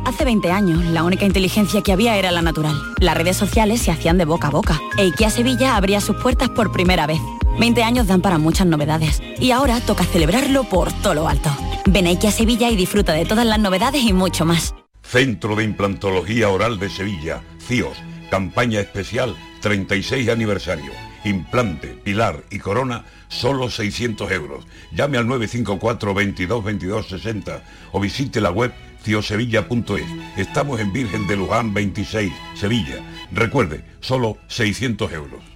[0.06, 2.74] Hace 20 años, la única inteligencia que había era la natural.
[3.00, 4.80] Las redes sociales se hacían de boca a boca.
[4.96, 7.20] E IKEA Sevilla abría sus puertas por primera vez.
[7.58, 9.22] 20 años dan para muchas novedades.
[9.38, 11.50] Y ahora toca celebrarlo por todo lo alto.
[11.86, 14.74] Ven a IKEA Sevilla y disfruta de todas las novedades y mucho más.
[15.02, 17.96] Centro de Implantología Oral de Sevilla, CIOS,
[18.30, 20.92] campaña especial 36 aniversario.
[21.24, 24.66] Implante, pilar y corona, solo 600 euros.
[24.92, 30.04] Llame al 954 22 22 60 o visite la web ciosevilla.es.
[30.36, 32.96] Estamos en Virgen de Luján 26, Sevilla.
[33.32, 35.55] Recuerde, solo 600 euros.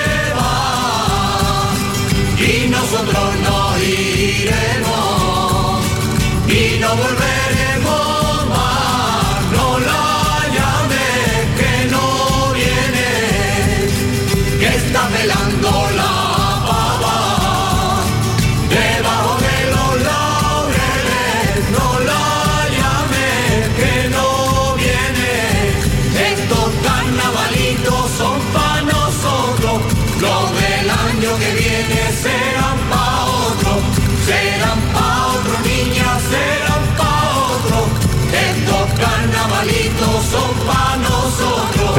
[2.91, 4.85] nosotros nos iremos
[6.49, 7.30] y no volveremos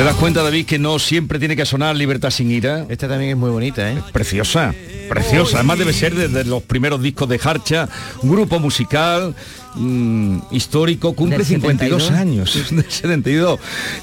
[0.02, 2.86] ¿Te das cuenta, David, que no siempre tiene que sonar Libertad sin ira?
[2.88, 4.02] Esta también es muy bonita, ¿eh?
[4.12, 4.74] Preciosa,
[5.08, 5.58] preciosa.
[5.58, 7.88] Además debe ser desde los primeros discos de Harcha,
[8.20, 9.32] un grupo musical
[9.76, 12.20] mm, histórico, cumple Del 52 72.
[12.20, 13.60] años, del 72.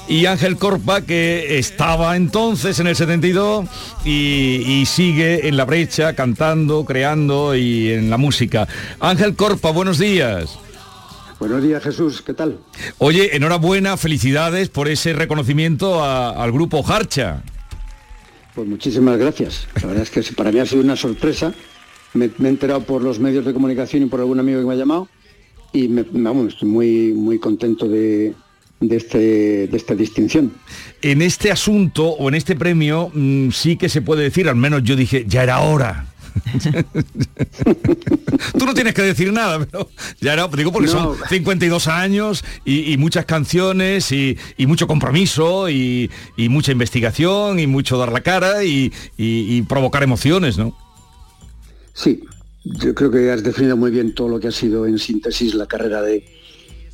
[0.08, 3.68] Y Ángel Corpa, que estaba entonces en el 72
[4.02, 8.66] y, y sigue en la brecha, cantando, creando y en la música.
[9.00, 10.58] Ángel Corpa, buenos días.
[11.40, 12.58] Buenos días Jesús, ¿qué tal?
[12.98, 17.42] Oye, enhorabuena, felicidades por ese reconocimiento a- al grupo Harcha.
[18.54, 19.66] Pues muchísimas gracias.
[19.80, 21.54] La verdad es que para mí ha sido una sorpresa.
[22.12, 24.74] Me, me he enterado por los medios de comunicación y por algún amigo que me
[24.74, 25.08] ha llamado
[25.72, 28.34] y me, vamos, estoy muy, muy contento de,
[28.80, 29.18] de, este,
[29.68, 30.52] de esta distinción.
[31.00, 34.82] En este asunto o en este premio mm, sí que se puede decir, al menos
[34.82, 36.06] yo dije, ya era hora.
[38.58, 39.88] Tú no tienes que decir nada, pero
[40.20, 45.68] ya era, digo porque son 52 años y, y muchas canciones y, y mucho compromiso
[45.68, 48.92] y, y mucha investigación y mucho dar la cara y,
[49.68, 50.76] provocar emociones, ¿no?
[51.92, 52.22] Sí,
[52.64, 55.66] yo creo que has definido muy bien todo lo que ha sido en síntesis la
[55.66, 56.24] carrera de,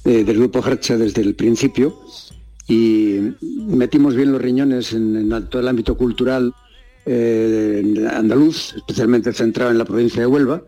[0.05, 1.99] de- del grupo Hercha desde el principio
[2.69, 6.53] y metimos bien los riñones en, en todo el ámbito cultural
[7.07, 10.63] eh, andaluz, especialmente centrado en la provincia de Huelva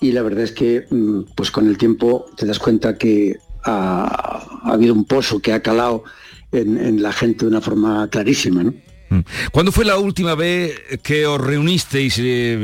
[0.00, 4.60] y la verdad es que mm, pues con el tiempo te das cuenta que ha,
[4.62, 6.04] ha habido un pozo que ha calado
[6.52, 8.74] en, en la gente de una forma clarísima, ¿no?
[9.10, 9.20] Mm.
[9.52, 12.58] ¿Cuándo fue la última vez que os reunisteis eh,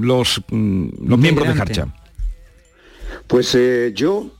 [0.00, 1.60] los, mm, los miembros de.
[1.60, 1.94] Harcha?
[3.26, 4.30] Pues eh, yo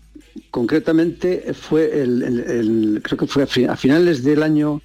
[0.50, 4.82] concretamente fue el, el- el- creo que fue a finales del año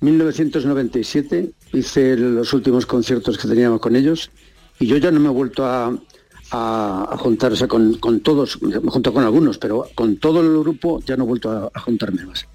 [0.00, 4.30] 1997 hice los últimos conciertos que teníamos con ellos
[4.78, 5.86] y yo ya no me he vuelto a,
[6.52, 10.58] a- a juntar, o sea, con, con todos, juntado con algunos, pero con todo el
[10.60, 12.46] grupo ya no he vuelto a, juntarme más.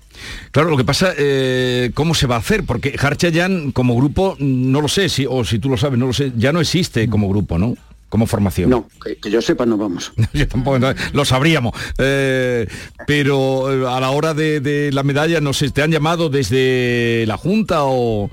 [0.52, 2.64] Claro, lo que pasa, eh, ¿cómo se va a hacer?
[2.66, 6.08] Porque Harcha ya como grupo, no lo sé, si, o si tú lo sabes, no
[6.08, 7.76] lo sé, ya no existe como grupo, ¿no?
[8.10, 8.70] Como formación.
[8.70, 10.14] No, que, que yo sepa no vamos.
[10.34, 10.78] Yo tampoco,
[11.14, 11.74] lo sabríamos.
[11.98, 12.66] Eh,
[13.08, 17.26] pero eh, a la hora de, de la medalla, no sé, ¿te han llamado desde
[17.28, 18.30] la Junta o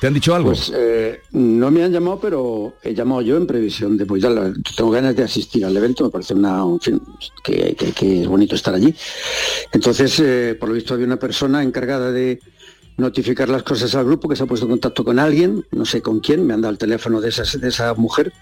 [0.00, 0.50] te han dicho algo?
[0.50, 4.30] Pues eh, no me han llamado, pero he llamado yo en previsión de, pues ya
[4.30, 7.02] la- tengo ganas de asistir al evento, me parece una, en fin,
[7.42, 8.94] que, que- que es bonito estar allí.
[9.72, 12.38] Entonces, eh, por lo visto había una persona encargada de
[12.96, 16.00] notificar las cosas al grupo que se ha puesto en contacto con alguien, no sé
[16.02, 18.32] con quién, me han dado el teléfono de esa, de esa mujer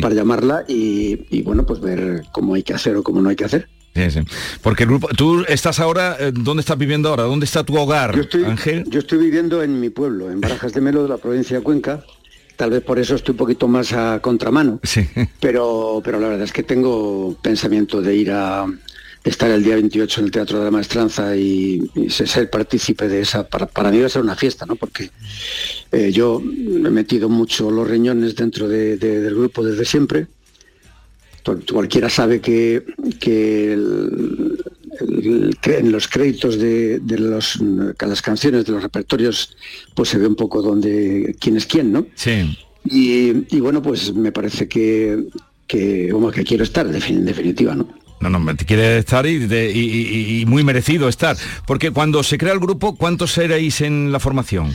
[0.00, 3.36] para llamarla y, y, bueno, pues ver cómo hay que hacer o cómo no hay
[3.36, 3.68] que hacer.
[3.94, 4.20] Sí, sí.
[4.62, 7.24] Porque el grupo, tú estás ahora, eh, ¿dónde estás viviendo ahora?
[7.24, 8.84] ¿Dónde está tu hogar, Yo estoy, Ángel?
[8.88, 12.04] yo estoy viviendo en mi pueblo, en Barajas de Melo, de la provincia de Cuenca.
[12.56, 14.80] Tal vez por eso estoy un poquito más a contramano.
[15.40, 18.66] Pero, pero la verdad es que tengo pensamiento de ir a
[19.24, 23.08] de estar el día 28 en el Teatro de la Maestranza y, y ser- partícipe
[23.08, 23.46] de esa.
[23.48, 24.76] Para, para mí va a ser una fiesta, ¿no?
[24.76, 25.10] Porque
[25.92, 30.26] eh, yo he metido mucho los riñones dentro de- de- del grupo desde siempre.
[31.72, 32.84] Cualquiera sabe que,
[33.18, 34.58] que el-
[35.00, 37.58] en los créditos de, de los,
[37.98, 39.56] que las canciones, de los repertorios,
[39.94, 42.06] pues se ve un poco donde quién es quién, ¿no?
[42.14, 42.58] Sí.
[42.84, 45.24] Y, y bueno, pues me parece que,
[45.66, 47.88] que, que quiero estar, en definitiva, ¿no?
[48.20, 51.36] No, no, quiere estar y, de- y- y- y muy merecido estar.
[51.66, 54.74] Porque cuando se crea el grupo, ¿cuántos erais en la formación?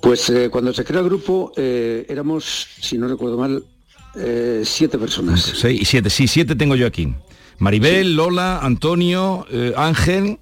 [0.00, 3.64] Pues eh, cuando se creó el grupo eh, éramos, si no recuerdo mal,
[4.16, 5.42] eh, siete personas.
[5.42, 7.12] Seis y siete, sí, siete tengo yo aquí.
[7.58, 10.38] Maribel, Lola, Antonio, eh, Ángel,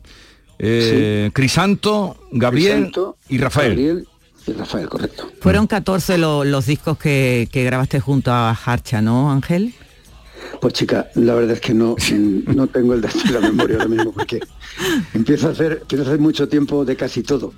[0.59, 3.70] eh, Crisanto, Gabriel Crisanto, y Rafael.
[3.70, 4.09] Gabriel
[4.46, 5.30] y Rafael, correcto.
[5.40, 9.72] Fueron 14 lo- los discos que, que grabaste junto a Harcha, ¿no, Ángel?
[10.61, 11.96] Pues chica, la verdad es que no,
[12.54, 14.40] no tengo el dato de la memoria ahora mismo porque
[15.14, 17.52] empiezo a hacer, empiezo a hacer mucho tiempo de casi todo.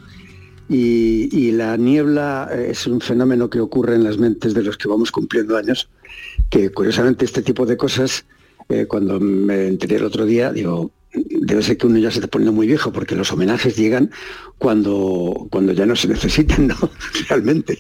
[0.69, 4.77] Y, y la niebla eh, es un fenómeno que ocurre en las mentes de los
[4.77, 5.89] que vamos cumpliendo años,
[6.51, 8.27] que curiosamente este tipo de cosas,
[8.69, 12.29] eh, cuando me enteré el otro día, digo, debe ser que uno ya se está
[12.29, 14.11] poniendo muy viejo, porque los homenajes llegan
[14.59, 16.77] cuando, cuando ya no se necesitan, ¿no?
[17.29, 17.79] Realmente.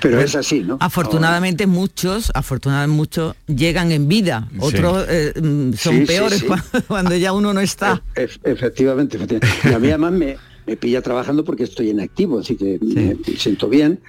[0.00, 0.76] Pero es así, ¿no?
[0.80, 6.46] Afortunadamente muchos, afortunadamente muchos llegan en vida, otros eh, mm, son Sí, peores sí.
[6.46, 8.02] cuando, cuando ya uno no está.
[8.14, 9.68] Ef- efectivamente, efectivamente.
[9.68, 13.16] Y a mí además me, me pilla trabajando porque estoy en activo, así que me
[13.36, 14.00] siento bien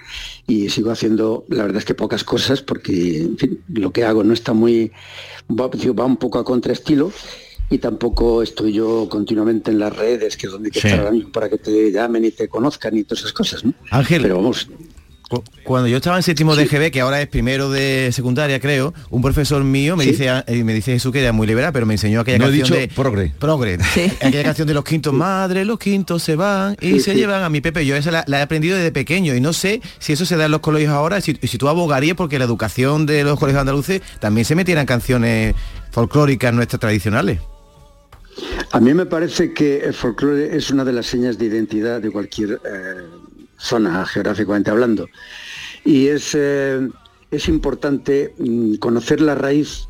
[0.48, 4.24] y sigo haciendo, la verdad es que pocas cosas porque en fin, lo que hago
[4.24, 4.92] no está muy,
[5.50, 7.12] va, va un poco a contraestilo
[7.70, 10.88] y tampoco estoy yo continuamente en las redes, que es donde hay que Sí.
[10.88, 13.74] estar ahora mismo para que te llamen y te conozcan y todas esas cosas, ¿no?
[13.92, 14.68] Ángel, Pero vamos,
[15.28, 18.94] Cu- Cuando yo estaba en séptimo de GB, que ahora es primero de secundaria, creo,
[19.10, 20.12] un profesor mío me Sí.
[20.12, 22.48] dice eh, me dice Jesús que era muy liberal, pero me enseñó aquella No he
[22.50, 23.34] canción dicho de progre.
[23.40, 23.80] progre,
[24.22, 27.18] aquella canción de los quintos, madre, los quintos se van y Sí, se sí.
[27.18, 27.84] llevan a mi Pepe.
[27.88, 30.46] Yo esa la, la he aprendido desde pequeño y no sé si eso se da
[30.46, 34.04] en los colegios ahora, si, si tú abogarías porque la educación de los colegios andaluces
[34.20, 35.56] también se metieran canciones
[35.90, 37.40] folclóricas nuestras tradicionales.
[38.72, 42.12] A mí me parece que el folclore es una de las señas de identidad de
[42.12, 43.04] cualquier eh,
[43.58, 45.08] zona geográficamente hablando.
[45.84, 46.88] Y es, eh,
[47.32, 49.88] es importante mm, conocer la raíz,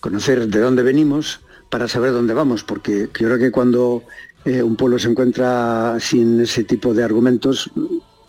[0.00, 1.40] conocer de dónde venimos
[1.70, 4.02] para saber dónde vamos, porque yo creo que cuando
[4.44, 7.86] eh, un pueblo se encuentra sin ese tipo de argumentos, mm,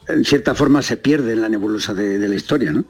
[0.08, 2.72] en cierta forma se pierde en la nebulosa de, de la historia.
[2.72, 2.86] ¿no?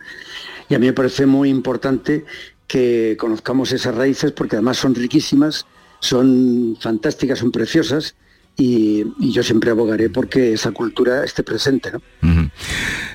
[0.69, 2.25] Y a mí me parece muy importante
[2.67, 5.65] que conozcamos esas raíces porque además son riquísimas,
[5.99, 8.15] son fantásticas, son preciosas
[8.57, 11.91] y, yo siempre abogaré porque esa cultura esté presente.
[11.91, 12.49] ¿no?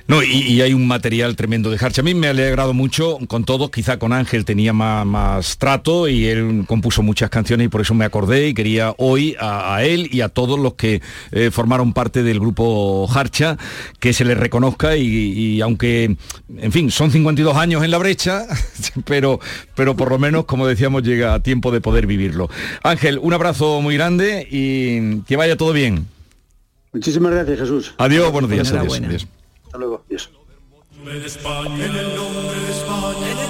[0.07, 2.01] No, y, hay un material tremendo de Harcha.
[2.01, 6.07] A mí me ha alegrado mucho con todos, quizá con Ángel tenía más, más trato
[6.09, 9.85] y él compuso muchas canciones y por eso me acordé y quería hoy a, a
[9.85, 13.57] él y a todos los que eh, formaron parte del grupo Harcha
[13.99, 16.17] que se les reconozca y, y aunque,
[16.57, 18.47] en fin, son 52 años en la brecha,
[19.05, 19.41] pero,
[19.75, 22.49] pero por lo menos, como decíamos, llega a tiempo de poder vivirlo.
[22.83, 26.07] Ángel, un abrazo muy grande y que vaya todo bien.
[26.93, 27.95] Muchísimas gracias, Jesús.
[27.97, 28.69] Adiós, buenos días.
[28.69, 29.09] adiós, Enhorabuena.
[29.09, 29.27] adiós.
[29.65, 30.05] Hasta luego.
[30.07, 30.29] Adiós.
[30.29, 33.43] El nombre de España, en el nombre de España,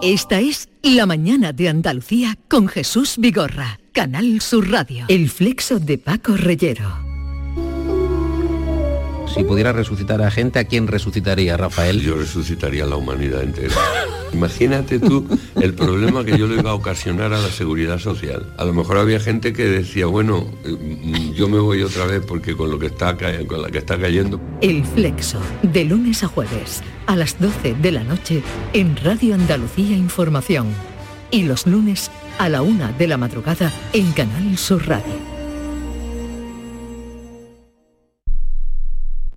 [0.00, 5.06] Esta es La Mañana de Andalucía con Jesús Vigorra, Canal Sur Radio.
[5.08, 6.88] El flexo de Paco Reyero.
[9.34, 12.00] Si pudiera resucitar a gente, ¿a quién resucitaría, Rafael?
[12.00, 13.74] Yo resucitaría a la humanidad entera.
[14.32, 15.26] Imagínate tú
[15.60, 18.54] el problema que yo le iba a ocasionar a la seguridad social.
[18.56, 22.56] A lo mejor había gente que decía, bueno, eh, yo me voy otra vez porque
[22.56, 23.16] con lo que está
[23.48, 24.40] con la que está cayendo.
[24.60, 28.44] El flexo, de lunes a jueves, a las 12 de la noche,
[28.74, 30.68] en Radio Andalucía Información.
[31.32, 35.37] Y los lunes a la una de la madrugada en Canal Sur Radio.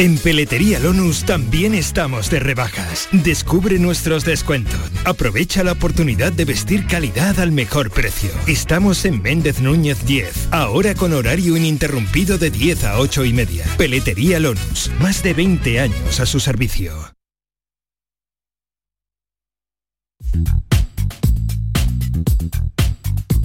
[0.00, 3.06] En Peletería Lonus también estamos de rebajas.
[3.12, 4.80] Descubre nuestros descuentos.
[5.04, 8.30] Aprovecha la oportunidad de vestir calidad al mejor precio.
[8.46, 13.66] Estamos en Méndez Núñez 10, ahora con horario ininterrumpido de 10 a 8 y media.
[13.76, 16.94] Peletería Lonus, más de 20 años a su servicio.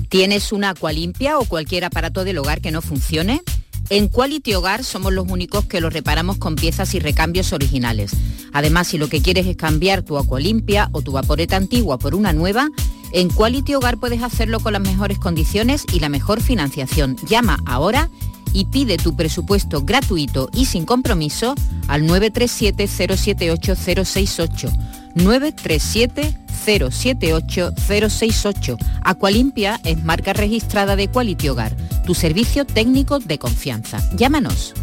[0.08, 3.42] ¿Tienes una agua limpia o cualquier aparato del hogar que no funcione?
[3.90, 8.12] En Quality Hogar somos los únicos que los reparamos con piezas y recambios originales.
[8.52, 12.16] Además, si lo que quieres es cambiar tu agua limpia o tu vaporeta antigua por
[12.16, 12.70] una nueva,
[13.12, 17.16] en Quality Hogar puedes hacerlo con las mejores condiciones y la mejor financiación.
[17.28, 18.10] Llama ahora
[18.54, 21.54] y pide tu presupuesto gratuito y sin compromiso
[21.88, 24.72] al 937 078 068
[25.16, 26.36] 937
[26.66, 28.78] 078 068.
[29.04, 34.00] Aqualimpia es marca registrada de Quality Hogar, tu servicio técnico de confianza.
[34.16, 34.74] Llámanos.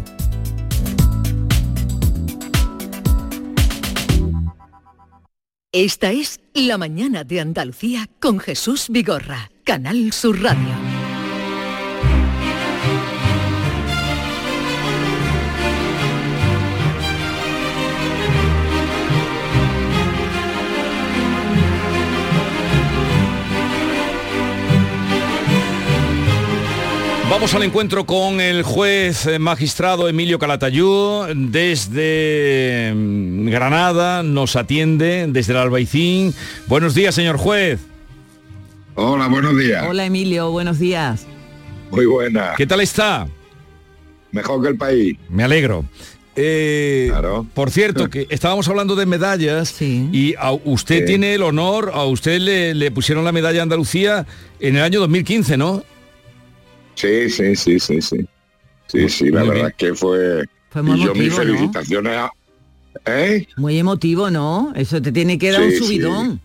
[5.71, 10.82] Esta es La mañana de Andalucía con Jesús Vigorra, Canal Sur Radio.
[27.33, 31.29] Vamos al encuentro con el juez eh, magistrado Emilio Calatayud.
[31.35, 36.31] Desde mm, Granada nos atiende, desde el Albaicín.
[36.67, 37.79] Buenos días, señor juez.
[38.93, 39.83] Hola, buenos días.
[39.89, 41.25] Hola, Emilio, buenos días.
[41.89, 42.53] Muy buena.
[42.55, 43.27] ¿Qué tal está?
[44.31, 45.17] Mejor que el país.
[45.27, 45.85] Me alegro.
[46.35, 47.11] Eh,
[47.55, 52.39] Por cierto, que estábamos hablando de medallas y a usted tiene el honor, a usted
[52.39, 54.27] le, le pusieron la medalla Andalucía
[54.59, 55.83] en el año 2015, ¿no?
[56.95, 58.17] Sí, sí, sí, sí, sí.
[58.87, 60.43] Sí, sí, la verdad es que fue...
[60.81, 62.29] muy y yo mis emotivo, felicitaciones a...
[63.05, 63.47] ¿Eh?
[63.57, 64.71] Muy emotivo, ¿no?
[64.75, 65.77] Eso te tiene que dar Sí, un sí.
[65.79, 66.41] subidón.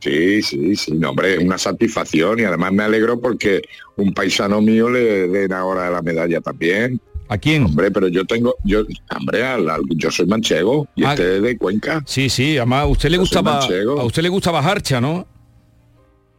[0.00, 3.62] Sí, sí, sí, no, hombre, es una satisfacción y además me alegro porque
[3.96, 7.00] un paisano mío le den ahora la medalla también.
[7.28, 7.64] ¿A quién?
[7.64, 8.82] Hombre, pero yo tengo, yo,
[9.16, 11.10] hombre, al- al- yo soy manchego y Ah.
[11.12, 12.02] este es de Cuenca.
[12.04, 15.26] Sí, sí, además a usted le Yo gustaba a usted le gustaba Harcha, ¿no?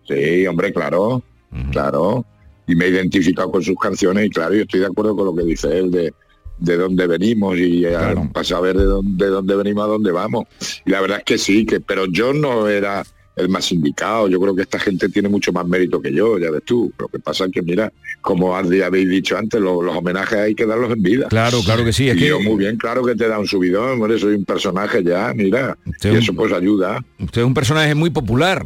[0.07, 1.23] Sí, hombre, claro,
[1.71, 2.25] claro.
[2.67, 5.35] Y me he identificado con sus canciones y claro, yo estoy de acuerdo con lo
[5.35, 6.13] que dice él de,
[6.59, 7.95] de dónde venimos y eh,
[8.31, 10.45] para saber de dónde, de dónde venimos a dónde vamos.
[10.85, 13.03] Y la verdad es que sí, que pero yo no era
[13.35, 14.27] el más indicado.
[14.29, 16.93] Yo creo que esta gente tiene mucho más mérito que yo, ya ves tú.
[16.99, 17.91] Lo que pasa es que, mira,
[18.21, 21.27] como habéis dicho antes, lo- los homenajes hay que darlos en vida.
[21.29, 22.07] Claro, claro que sí.
[22.09, 24.45] Es Y que yo muy bien, claro que te da un subidón, hombre, soy un
[24.45, 25.75] personaje ya, mira.
[26.03, 27.03] y eso pues ayuda.
[27.19, 28.65] usted es un personaje muy popular.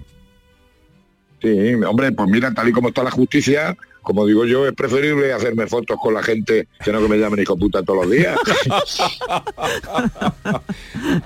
[1.41, 5.33] Sí, hombre, pues mira, tal y como está la justicia, como digo yo, es preferible
[5.33, 8.37] hacerme fotos con la gente que no que me llamen hijo puta todos los días.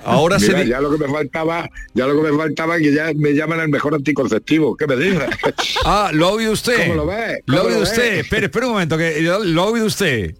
[0.04, 2.92] Ahora se Mira, di- ya lo que me faltaba, ya lo que me faltaba que
[2.92, 4.76] ya me llaman el mejor anticonceptivo.
[4.76, 5.22] ¿Qué me dices?
[5.84, 6.88] Ah, ¿lo ha oído usted?
[6.88, 7.04] ¿Cómo lo?
[7.06, 8.10] ¿Lo ha ¿Cómo oído usted?
[8.16, 8.24] ves?
[8.24, 10.34] Espere, espere un momento, que lo, lo ha oído usted.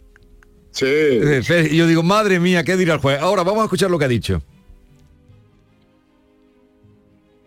[0.70, 0.86] Sí.
[1.70, 3.20] Y yo digo, madre mía, ¿qué dirá el juez?
[3.20, 4.42] Ahora vamos a escuchar lo que ha dicho.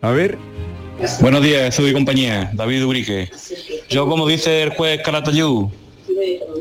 [0.02, 0.38] A ver.
[1.20, 3.30] Buenos días, soy compañía, David Urique.
[3.88, 5.66] Yo, como dice el juez Calatayud,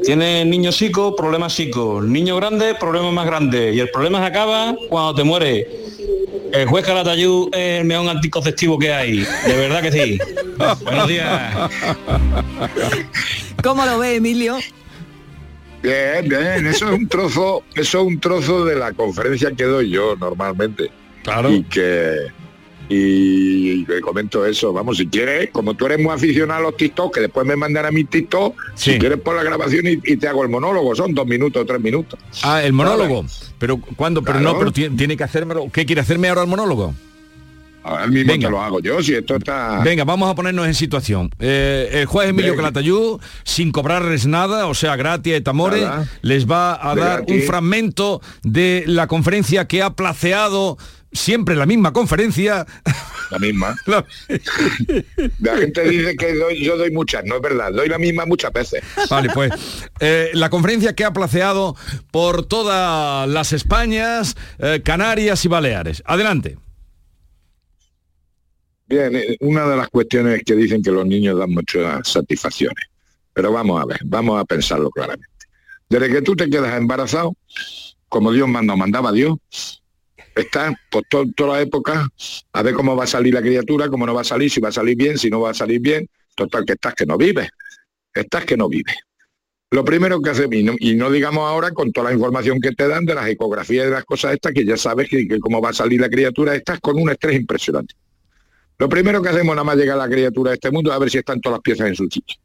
[0.04, 3.74] tiene niño psico, problema psico, niño grande, problema más grande.
[3.74, 5.68] Y el problema se acaba cuando te muere.
[6.52, 9.20] El juez Calatayud es el mejor anticonceptivo que hay.
[9.20, 10.20] De verdad que sí.
[10.84, 11.72] Buenos días.
[13.64, 14.58] ¿Cómo lo ve, Emilio?
[15.82, 19.92] Bien, bien, eso es un trozo, eso es un trozo de la conferencia que doy
[19.92, 20.90] yo normalmente.
[21.24, 21.52] Claro.
[21.52, 22.28] Y que
[22.90, 27.14] y, le comento eso, vamos, si quieres, como tú eres muy aficionado a los TikTok,
[27.14, 30.28] que después me mandan a mi TikTok, si quieres por la grabación y, y te
[30.28, 32.20] hago el monólogo, son dos minutos o tres minutos.
[32.44, 33.26] Ah, el monólogo.
[33.60, 35.68] Pero cuando, pero no, pero ti- tiene que hacérmelo.
[35.72, 36.94] ¿Qué quiere hacerme ahora el monólogo?
[37.84, 38.48] Ahora mismo Venga.
[38.48, 39.80] te lo hago yo, si esto está...
[39.84, 41.30] Venga, vamos a ponernos en situación.
[41.40, 42.64] Eh, el juez Emilio Venga.
[42.64, 46.10] Calatayud, sin cobrarles nada, o sea, gratis et amore, Nada.
[46.24, 50.80] les va a De dar un fragmento de la conferencia que ha placeado
[51.12, 52.66] siempre la misma conferencia.
[53.32, 53.76] La misma.
[55.40, 58.54] La gente dice que doy- yo doy muchas, no es verdad, doy la misma muchas
[58.54, 58.84] veces.
[59.10, 59.52] Vale, pues
[60.00, 61.76] eh, la conferencia que ha placeado
[62.12, 66.04] por todas las Españas, eh, Canarias y Baleares.
[66.06, 66.60] Adelante.
[68.88, 72.86] Bien, eh, una de las cuestiones es que dicen que los niños dan muchas satisfacciones.
[73.34, 75.26] Pero vamos a ver, vamos a pensarlo claramente.
[75.90, 77.34] Desde que tú te quedas embarazado,
[78.08, 79.38] como Dios manda, mandaba Dios,
[80.36, 82.08] estás por to- toda la época
[82.54, 84.70] a ver cómo va a salir la criatura, cómo no va a salir, si va
[84.70, 86.08] a salir bien, si no va a salir bien.
[86.36, 87.50] Total, que estás que no vives.
[88.14, 88.96] Estás que no vives.
[89.72, 92.72] Lo primero que hace, y no, y no digamos ahora con toda la información que
[92.72, 95.60] te dan de las ecografías y de las cosas estas, que ya sabes que, cómo
[95.62, 97.96] va a salir la criatura, estás con un estrés impresionante.
[98.78, 101.10] Lo primero que hacemos nada más llegar la criatura a este mundo es a ver
[101.10, 102.38] si están todas las piezas en su sitio.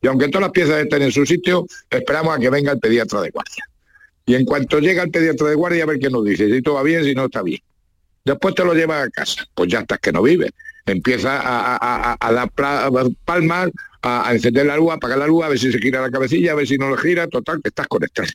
[0.00, 3.20] Y aunque todas las piezas estén en su sitio, esperamos a que venga el pediatra
[3.22, 3.64] de guardia.
[4.26, 6.76] Y en cuanto llega el pediatra de guardia, a ver qué nos dice, si todo
[6.76, 7.60] va bien, si no está bien.
[8.24, 10.50] Después te lo llevas a casa, pues ya estás que no vive.
[10.86, 12.50] Empieza a, a- dar
[13.24, 13.70] palmas,
[14.02, 16.52] a, encender la luz, a apagar la luz, a ver si se gira la cabecilla,
[16.52, 18.32] a ver si no le gira, total, que estás con estrés.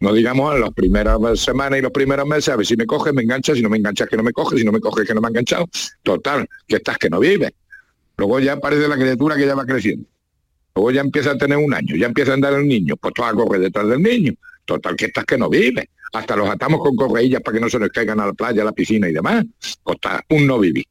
[0.00, 3.12] No digamos en las primeras semanas y los primeros meses, a ver si me coge,
[3.14, 5.14] me engancha, si no me engancha, que no me coge, si no me coge, que
[5.14, 5.66] no me ha enganchado.
[6.02, 7.54] Total, que estás que no vive.
[8.18, 10.06] Luego ya aparece la criatura que ya va creciendo.
[10.74, 13.24] Luego ya empieza a tener un año, ya empieza a andar el niño, pues tú
[13.24, 14.34] a correr detrás del niño.
[14.66, 15.88] Total, que estás que no vive.
[16.12, 18.64] Hasta los atamos con correillas para que no se nos caigan a la playa, a
[18.66, 19.44] la piscina y demás.
[19.86, 20.84] Está un no vivir.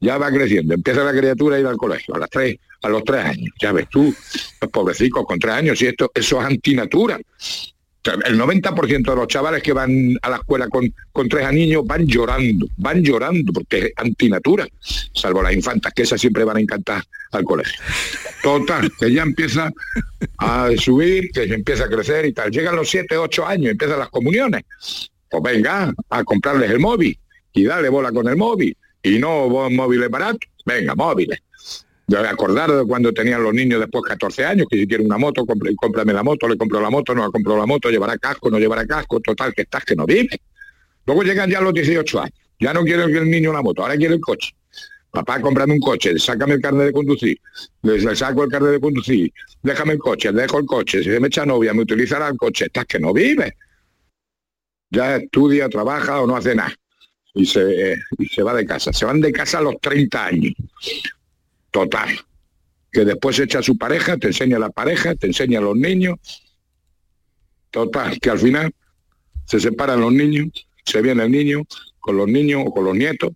[0.00, 2.18] Ya va creciendo, empieza la criatura a ir al colegio a
[2.88, 3.54] los tres años.
[3.60, 4.12] Ya ves tú,
[4.60, 7.20] los pobrecitos con tres años, y esto, eso es antinatura.
[8.04, 12.04] El 90% de los chavales que van a la escuela con, con tres niños van
[12.04, 14.66] llorando, van llorando porque es antinatura,
[15.14, 17.80] salvo las infantas, que esas siempre van a encantar al colegio.
[18.42, 19.72] Total, que ya empieza
[20.38, 22.50] a subir, que ya empieza a crecer y tal.
[22.50, 24.64] Llegan los siete, ocho años, empiezan las comuniones.
[25.30, 27.16] Pues venga, a comprarles el móvil
[27.52, 28.76] y darle bola con el móvil.
[29.00, 31.40] Y no móviles baratos, venga, móviles.
[32.20, 35.46] Me acordar de cuando tenían los niños después 14 años, que si quiere una moto,
[35.46, 38.50] compre- cómprame la moto, le compro la moto, no le compro la moto, llevará casco,
[38.50, 40.38] no llevará casco, total, que estás que no vive.
[41.06, 44.14] Luego llegan ya los 18 años, ya no quiere el niño la moto, ahora quiere
[44.14, 44.50] el coche.
[45.10, 47.38] Papá, cómprame un coche, sácame el carnet de conducir,
[47.82, 49.32] le saco el carnet de conducir,
[49.62, 52.66] déjame el coche, dejo el coche, si se me echa novia, me utilizará el coche,
[52.66, 53.56] estás que no vive.
[54.90, 56.74] Ya estudia, trabaja o no hace nada.
[57.34, 58.92] Y se, y se va de casa.
[58.92, 60.52] Se van de casa a los 30 años.
[61.72, 62.08] Total.
[62.92, 65.76] Que después echa a su pareja, te enseña a la pareja, te enseña a los
[65.76, 66.18] niños.
[67.70, 68.72] Total, que al final
[69.46, 70.48] se separan los niños,
[70.84, 71.64] se viene el niño
[71.98, 73.32] con los niños o con los nietos.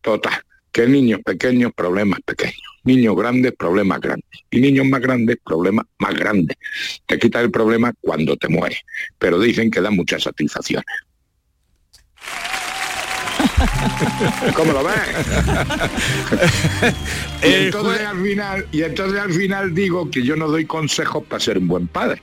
[0.00, 2.60] Total, que niños pequeños, problemas pequeños.
[2.84, 4.40] Niños grandes, problemas grandes.
[4.50, 6.56] Y niños más grandes, problemas más grandes.
[7.06, 8.80] Te quita el problema cuando te mueres.
[9.18, 10.84] Pero dicen que da muchas satisfacciones.
[14.54, 14.94] ¿Cómo lo ves?
[17.42, 21.40] y, entonces al final, y entonces al final digo que yo no doy consejos para
[21.40, 22.20] ser un buen padre,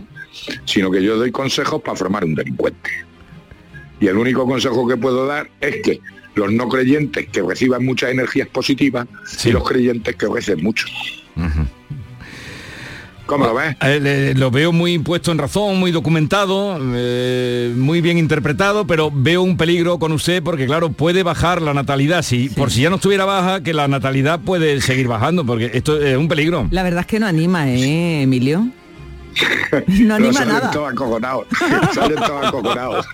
[0.65, 2.89] sino que yo doy consejos para formar un delincuente.
[3.99, 5.99] Y el único consejo que puedo dar es que
[6.35, 9.07] los no creyentes que reciban muchas energías positivas
[9.43, 10.87] y los creyentes que recen mucho.
[13.29, 13.75] ¿Cómo lo ves?
[13.81, 19.43] Eh, lo veo muy puesto en razón, muy documentado, eh, muy bien interpretado, pero veo
[19.43, 22.23] un peligro con usted porque, claro, puede bajar la natalidad.
[22.23, 26.01] Si, Por si ya no estuviera baja, que la natalidad puede seguir bajando, porque esto
[26.01, 26.67] es un peligro.
[26.71, 28.67] La verdad es que no anima, ¿eh, Emilio?
[29.87, 30.71] No anima salen nada.
[30.71, 31.45] todos acojonados.
[31.93, 33.05] salen todos acojonados.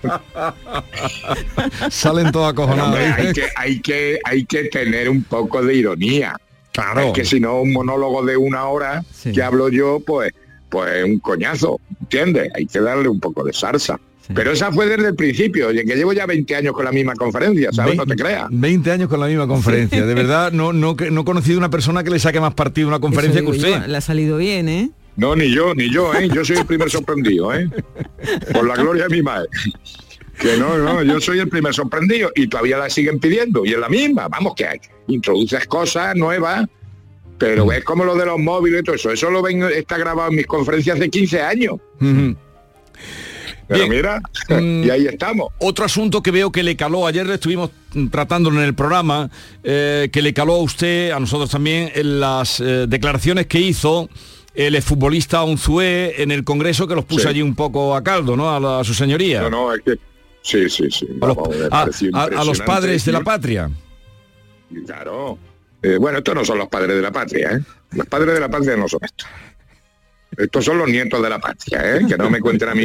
[1.90, 2.88] Salen todos acojonados.
[2.88, 6.34] Hombre, hay, que, hay, que, hay que tener un poco de ironía.
[6.76, 7.00] Claro.
[7.08, 10.32] Es que si no, un monólogo de una hora que hablo yo, pues,
[10.68, 12.50] pues un coñazo, ¿entiendes?
[12.54, 13.98] Hay que darle un poco de salsa.
[14.34, 17.14] Pero esa fue desde el principio, oye, que llevo ya 20 años con la misma
[17.14, 17.96] conferencia, ¿sabes?
[17.96, 18.48] No te creas.
[18.50, 20.04] 20 años con la misma conferencia.
[20.04, 22.90] De verdad, no, no, no he conocido una persona que le saque más partido a
[22.90, 23.80] una conferencia que usted.
[23.82, 24.90] yo, Le ha salido bien, ¿eh?
[25.16, 26.28] No, ni yo, ni yo, ¿eh?
[26.28, 27.70] Yo soy el primer sorprendido, ¿eh?
[28.52, 29.48] Por la gloria de mi madre.
[30.40, 33.78] Que no, no, yo soy el primer sorprendido y todavía la siguen pidiendo y es
[33.78, 34.28] la misma.
[34.28, 34.78] Vamos, que hay,
[35.08, 36.66] introduces cosas nuevas,
[37.38, 39.10] pero es como lo de los móviles y todo eso.
[39.10, 41.76] Eso lo ven, está grabado en mis conferencias de 15 años.
[43.68, 45.48] Pero mira, y ahí estamos.
[45.58, 49.28] Otro asunto que veo que le caló, ayer le estuvimos mm, tratándolo en el programa,
[49.64, 54.08] eh, que le caló a usted, a nosotros también, en las eh, declaraciones que hizo
[54.54, 57.28] el futbolista Unzué en el Congreso, que los puso Sí.
[57.28, 58.54] allí un poco a caldo, ¿no?
[58.54, 59.42] A, la- a su señoría.
[59.42, 59.96] No, no, es que...
[60.46, 61.06] Sí, sí, sí.
[61.20, 63.68] a, los, a- pareció a- a los padres de la patria.
[64.86, 65.38] Claro.
[65.82, 67.60] Eh, bueno, estos no son los padres de la patria, ¿eh?
[67.92, 69.28] Los padres de la patria no son estos.
[70.36, 72.00] Estos son los nietos de la patria, ¿eh?
[72.08, 72.82] Que no me cuenten a mí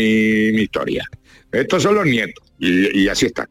[0.54, 1.06] mi historia.
[1.52, 2.44] Estos son los nietos.
[2.60, 3.48] Y, y así está.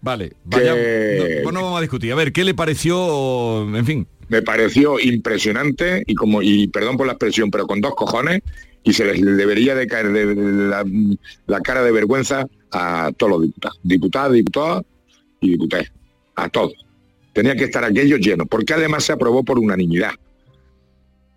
[0.00, 2.12] Vale, vaya, Que- no, no vamos a discutir.
[2.12, 4.06] A ver, ¿qué le pareció, en fin?
[4.28, 8.40] Me pareció impresionante y como, y perdón por la expresión, pero con dos cojones,
[8.82, 10.84] y se les debería de caer de la,
[11.46, 13.78] la cara de vergüenza a todos los diputados.
[13.82, 14.84] Diputadas, diputados
[15.40, 15.92] y diputadas.
[16.34, 16.74] A todos.
[17.32, 20.12] Tenía que estar aquello lleno, porque además se aprobó por unanimidad.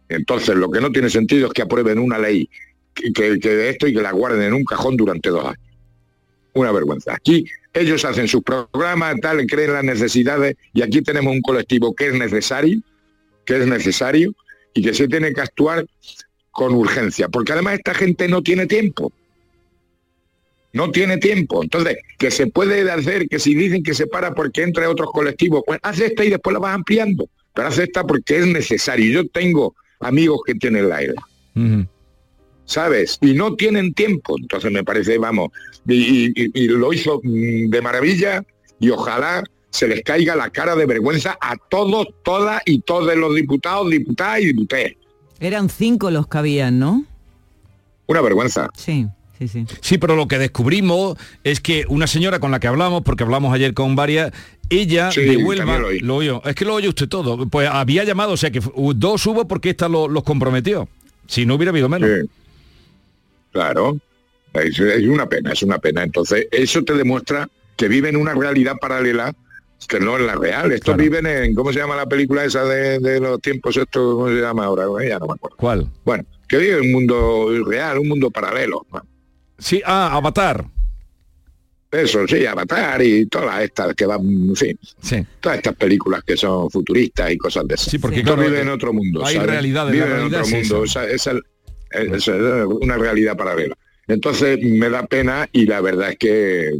[0.09, 2.49] Entonces, lo que no tiene sentido es que aprueben una ley
[2.93, 5.59] que, que, que esto y que la guarden en un cajón durante dos años.
[6.53, 7.13] Una vergüenza.
[7.13, 12.07] Aquí ellos hacen sus programas, tal, creen las necesidades y aquí tenemos un colectivo que
[12.07, 12.81] es necesario,
[13.45, 14.33] que es necesario
[14.73, 15.85] y que se tiene que actuar
[16.51, 19.11] con urgencia, porque además esta gente no tiene tiempo.
[20.73, 21.63] No tiene tiempo.
[21.63, 25.63] Entonces, que se puede hacer, que si dicen que se para porque entra otros colectivos,
[25.65, 27.27] pues haz esta y después la vas ampliando.
[27.53, 29.11] Pero haz esta porque es necesario.
[29.23, 31.23] Yo tengo amigos que tienen la ELA.
[32.65, 33.17] ¿Sabes?
[33.21, 34.35] Y no tienen tiempo.
[34.39, 35.49] Entonces me parece, vamos,
[35.87, 38.43] y, y- y lo hizo mm, de maravilla
[38.79, 43.33] y ojalá se les caiga la cara de vergüenza a todos, todas y todos los
[43.35, 44.91] diputados, diputadas y diputadas.
[45.39, 47.05] Eran cinco los que habían, ¿no?
[48.07, 48.69] Una vergüenza.
[48.75, 49.07] Sí,
[49.37, 49.65] sí, sí.
[49.81, 53.53] Sí, pero lo que descubrimos es que una señora con la que hablamos, porque hablamos
[53.53, 54.31] ayer con varias,
[54.69, 55.99] ella Sí, de Huelva, lo oí.
[55.99, 58.61] lo es que lo oye usted todo, pues había llamado, o sea que
[58.95, 60.87] dos hubo porque esta lo- los comprometió.
[61.27, 62.09] Si no hubiera habido menos.
[62.09, 62.29] Sí.
[63.51, 63.97] Claro.
[64.53, 66.03] Es, es una pena, es una pena.
[66.03, 69.33] Entonces, eso te demuestra que viven una realidad paralela
[69.87, 70.71] que no es la real.
[70.71, 74.15] Estos viven en, ¿cómo se llama la película esa de, de los tiempos estos?
[74.15, 74.83] ¿Cómo se llama ahora?
[75.07, 75.55] Ya no me acuerdo.
[75.57, 75.87] ¿Cuál?
[76.03, 78.85] Bueno, que vive un mundo real, un mundo paralelo.
[79.57, 80.65] Sí, ah, Avatar.
[81.89, 85.25] Eso, sí, Avatar y todas estas que van, en fin, Sí.
[85.39, 87.87] todas estas películas que son futuristas y cosas de esas.
[87.89, 89.25] Sí, porque, claro, viven en eh, otro mundo.
[89.25, 89.49] hay ¿sabes?
[89.51, 90.83] realidades, la Viven en realidad otro es mundo.
[90.83, 91.05] esa.
[91.07, 91.39] Esa, esa-
[92.15, 93.77] esa es una realidad paralela.
[94.07, 96.71] Entonces me da pena y la verdad es que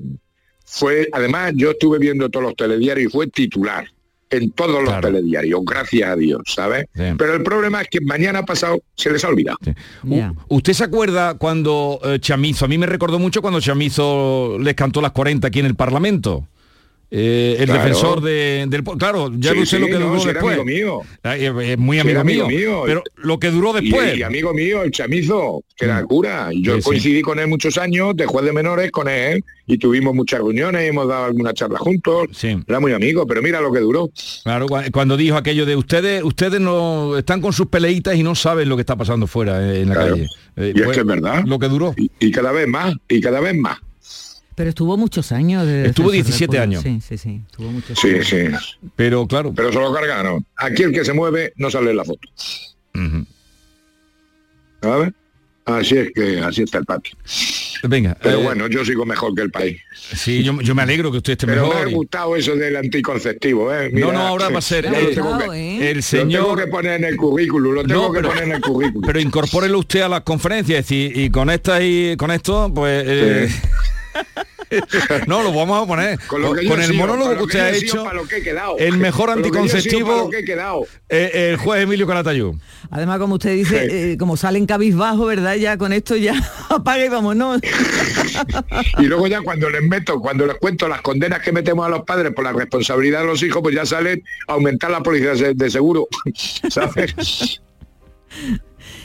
[0.66, 3.88] fue, además yo estuve viendo todos los telediarios y fue titular
[4.30, 6.86] en todos los telediarios, gracias a Dios, ¿sabes?
[7.18, 9.58] Pero el problema es que mañana pasado se les ha olvidado.
[10.04, 10.16] U-
[10.50, 15.02] ¿Usted se acuerda cuando eh, Chamizo, a mí me recordó mucho cuando Chamizo les cantó
[15.02, 16.48] las 40 aquí en el Parlamento?
[17.10, 17.82] Eh, el Claro.
[17.84, 20.34] defensor de- del claro ya Sí, no sé sí, lo que no, duró si era
[20.34, 21.02] después amigo mío.
[21.24, 22.84] Ay, eh, es muy Sí, amigo, mío, mío.
[22.86, 26.50] pero lo que duró después Y, amigo mío, el chamizo, que era cura.
[26.54, 26.76] Yo Mm.
[26.76, 26.84] Sí, sí.
[26.90, 30.82] coincidí con él muchos años, de juez de menores con él, y tuvimos muchas reuniones,
[30.90, 32.28] hemos dado algunas charlas juntos.
[32.44, 34.10] Era muy amigo, pero mira lo que duró.
[34.44, 38.36] Claro, cua- cuando dijo aquello de ustedes, ustedes no están con sus peleitas y no
[38.36, 40.12] saben lo que está pasando fuera eh, en la Claro.
[40.16, 40.28] calle.
[40.58, 41.44] Eh, Y es pues, que es verdad.
[41.46, 41.94] Lo que duró.
[41.96, 43.78] Y, y cada vez más, y cada vez más.
[44.58, 45.68] Pero estuvo muchos años.
[45.68, 46.64] De Estuvo defensor del 17 pueblo.
[46.64, 46.82] años.
[46.84, 47.42] Sí, sí, sí.
[47.46, 48.28] Estuvo muchos Sí, años.
[48.82, 48.88] sí.
[48.96, 49.54] Pero claro.
[49.56, 50.44] Pero se lo cargaron.
[50.56, 52.28] Aquí el que se mueve no sale en la foto.
[54.82, 55.12] ¿Sabes?
[55.66, 57.16] Así es que así está el patio.
[57.84, 58.18] Venga.
[58.24, 59.78] Pero eh, bueno, yo sigo mejor que el país.
[59.94, 61.88] Sí, yo, yo me alegro que usted esté Pero me mejor.
[61.88, 63.92] ha y- gustado eso del anticonceptivo, ¿eh?
[63.94, 66.94] No, no, ahora va a ser el- tengo que- el Lo tengo señor- que poner
[66.94, 69.06] en el currículum, lo tengo No, que pero- poner en el currículum.
[69.06, 73.50] Pero incorpórelo usted a las conferencias, y con esta y con esto, pues eh,
[75.28, 76.20] no, lo vamos a poner.
[76.28, 78.78] Con el sido, monólogo que usted ha hecho, para lo que he quedado.
[78.78, 80.86] el mejor Con lo que yo he sido, para anticonceptivo, lo que he quedado.
[81.10, 82.56] eh, el juez Emilio Calatayud.
[82.90, 85.56] Además, como usted dice, eh, como salen cabizbajo, ¿verdad?
[85.56, 86.34] Ya con esto ya
[86.70, 87.62] apaga y vámonos.
[89.00, 92.04] Y luego ya cuando les meto, cuando les cuento las condenas que metemos a los
[92.04, 95.54] padres por la responsabilidad de los hijos, pues ya salen a aumentar la policía de
[95.54, 96.08] de seguro.
[96.70, 97.62] ¿Sabes?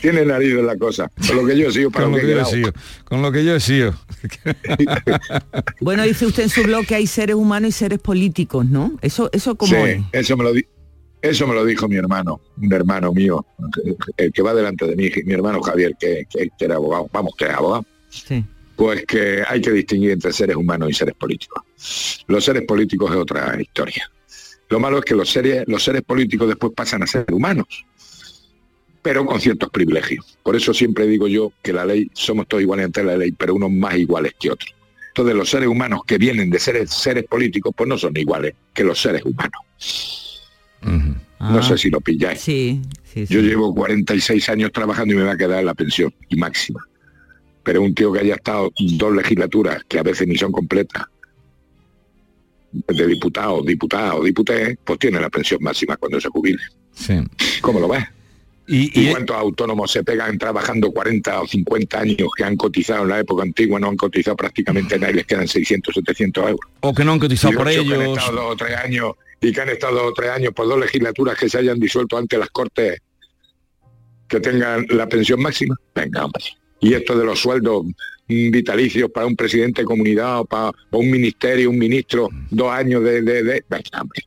[0.02, 1.10] Tiene nariz en la cosa.
[1.26, 2.72] Con lo que yo he sido, para Con lo que yo he sido.
[3.04, 3.94] Con lo que yo he sido.
[5.80, 8.98] Bueno, dice usted en su blog que hay seres humanos y seres políticos, ¿no?
[9.00, 10.02] Eso, eso como Sí, es.
[10.12, 10.66] eso me lo di-
[11.20, 13.46] eso me lo dijo mi hermano, un hermano mío,
[14.16, 17.32] el que va delante de mí, mi hermano Javier, que, que- que era abogado, vamos,
[17.38, 17.84] que era abogado.
[18.10, 18.44] Sí.
[18.76, 21.62] Pues que hay que distinguir entre seres humanos y seres políticos.
[22.26, 24.10] Los seres políticos es otra historia.
[24.68, 27.66] Lo malo es que los seres, los seres políticos después pasan a ser humanos,
[29.02, 30.38] pero con ciertos privilegios.
[30.42, 33.54] Por eso siempre digo yo que la ley, somos todos iguales ante la ley, pero
[33.54, 34.72] unos más iguales que otros.
[35.08, 38.84] Entonces los seres humanos que vienen de seres, seres políticos, pues no son iguales que
[38.84, 40.42] los seres humanos.
[40.82, 41.62] No Ah.
[41.62, 42.40] sé si lo pilláis.
[42.40, 43.34] Sí, sí, sí.
[43.34, 46.80] Yo llevo 46 años trabajando y me va a quedar la pensión y máxima.
[47.64, 51.04] Pero un tío que haya estado dos legislaturas, que a veces ni son completas,
[52.72, 56.62] de diputado, diputado, diputé, pues tiene la pensión máxima cuando se jubile.
[56.94, 57.14] Sí.
[57.60, 58.04] ¿Cómo lo ves?
[58.68, 63.08] ¿Y, ¿Y cuántos autónomos se pegan trabajando 40 o 50 años que han cotizado en
[63.08, 66.70] la época antigua, no han cotizado prácticamente nada y les quedan 600, 700 euros?
[66.80, 68.18] O que no han cotizado Y por otros que han ellos.
[68.18, 70.78] estado dos o tres años y que han estado dos o tres años por dos
[70.78, 73.00] legislaturas que se hayan disuelto ante las cortes
[74.28, 75.76] que tengan la pensión máxima.
[75.94, 76.44] Venga, hombre.
[76.80, 77.84] Y esto de los sueldos
[78.28, 83.02] vitalicios para un presidente de comunidad o para o un ministerio, un ministro, dos años
[83.04, 83.22] de...
[83.22, 84.22] de, de- Venga, hombre.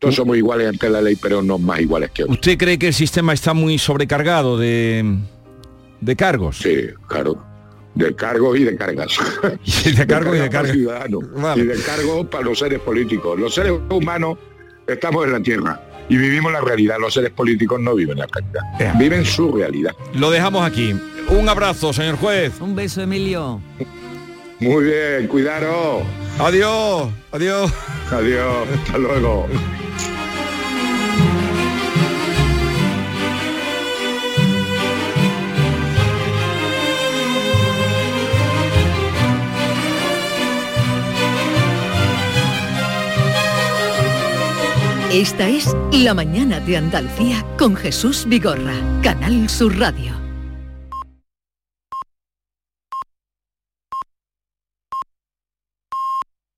[0.00, 2.38] Todos somos iguales ante la ley, pero no más iguales que otros.
[2.38, 5.18] ¿Usted cree que el sistema está muy sobrecargado de,
[6.00, 6.56] de cargos?
[6.56, 7.44] Sí, claro.
[7.94, 9.18] De cargos y de cargas.
[9.84, 10.76] de cargos y de cargas.
[11.36, 11.62] Vale.
[11.62, 13.38] Y de cargos para los seres políticos.
[13.38, 14.38] Los seres humanos
[14.88, 15.78] estamos en la tierra
[16.08, 16.96] y vivimos la realidad.
[16.98, 18.98] Los seres políticos no viven la realidad.
[18.98, 19.92] Viven su realidad.
[20.14, 20.94] Lo dejamos aquí.
[21.28, 22.58] Un abrazo, señor juez.
[22.58, 23.60] Un beso, Emilio.
[24.60, 26.02] Muy bien, cuidado.
[26.38, 27.72] Adiós, adiós.
[28.10, 29.46] Adiós, hasta luego.
[45.10, 50.19] Esta es La Mañana de Andalucía con Jesús Vigorra, Canal Sur Radio.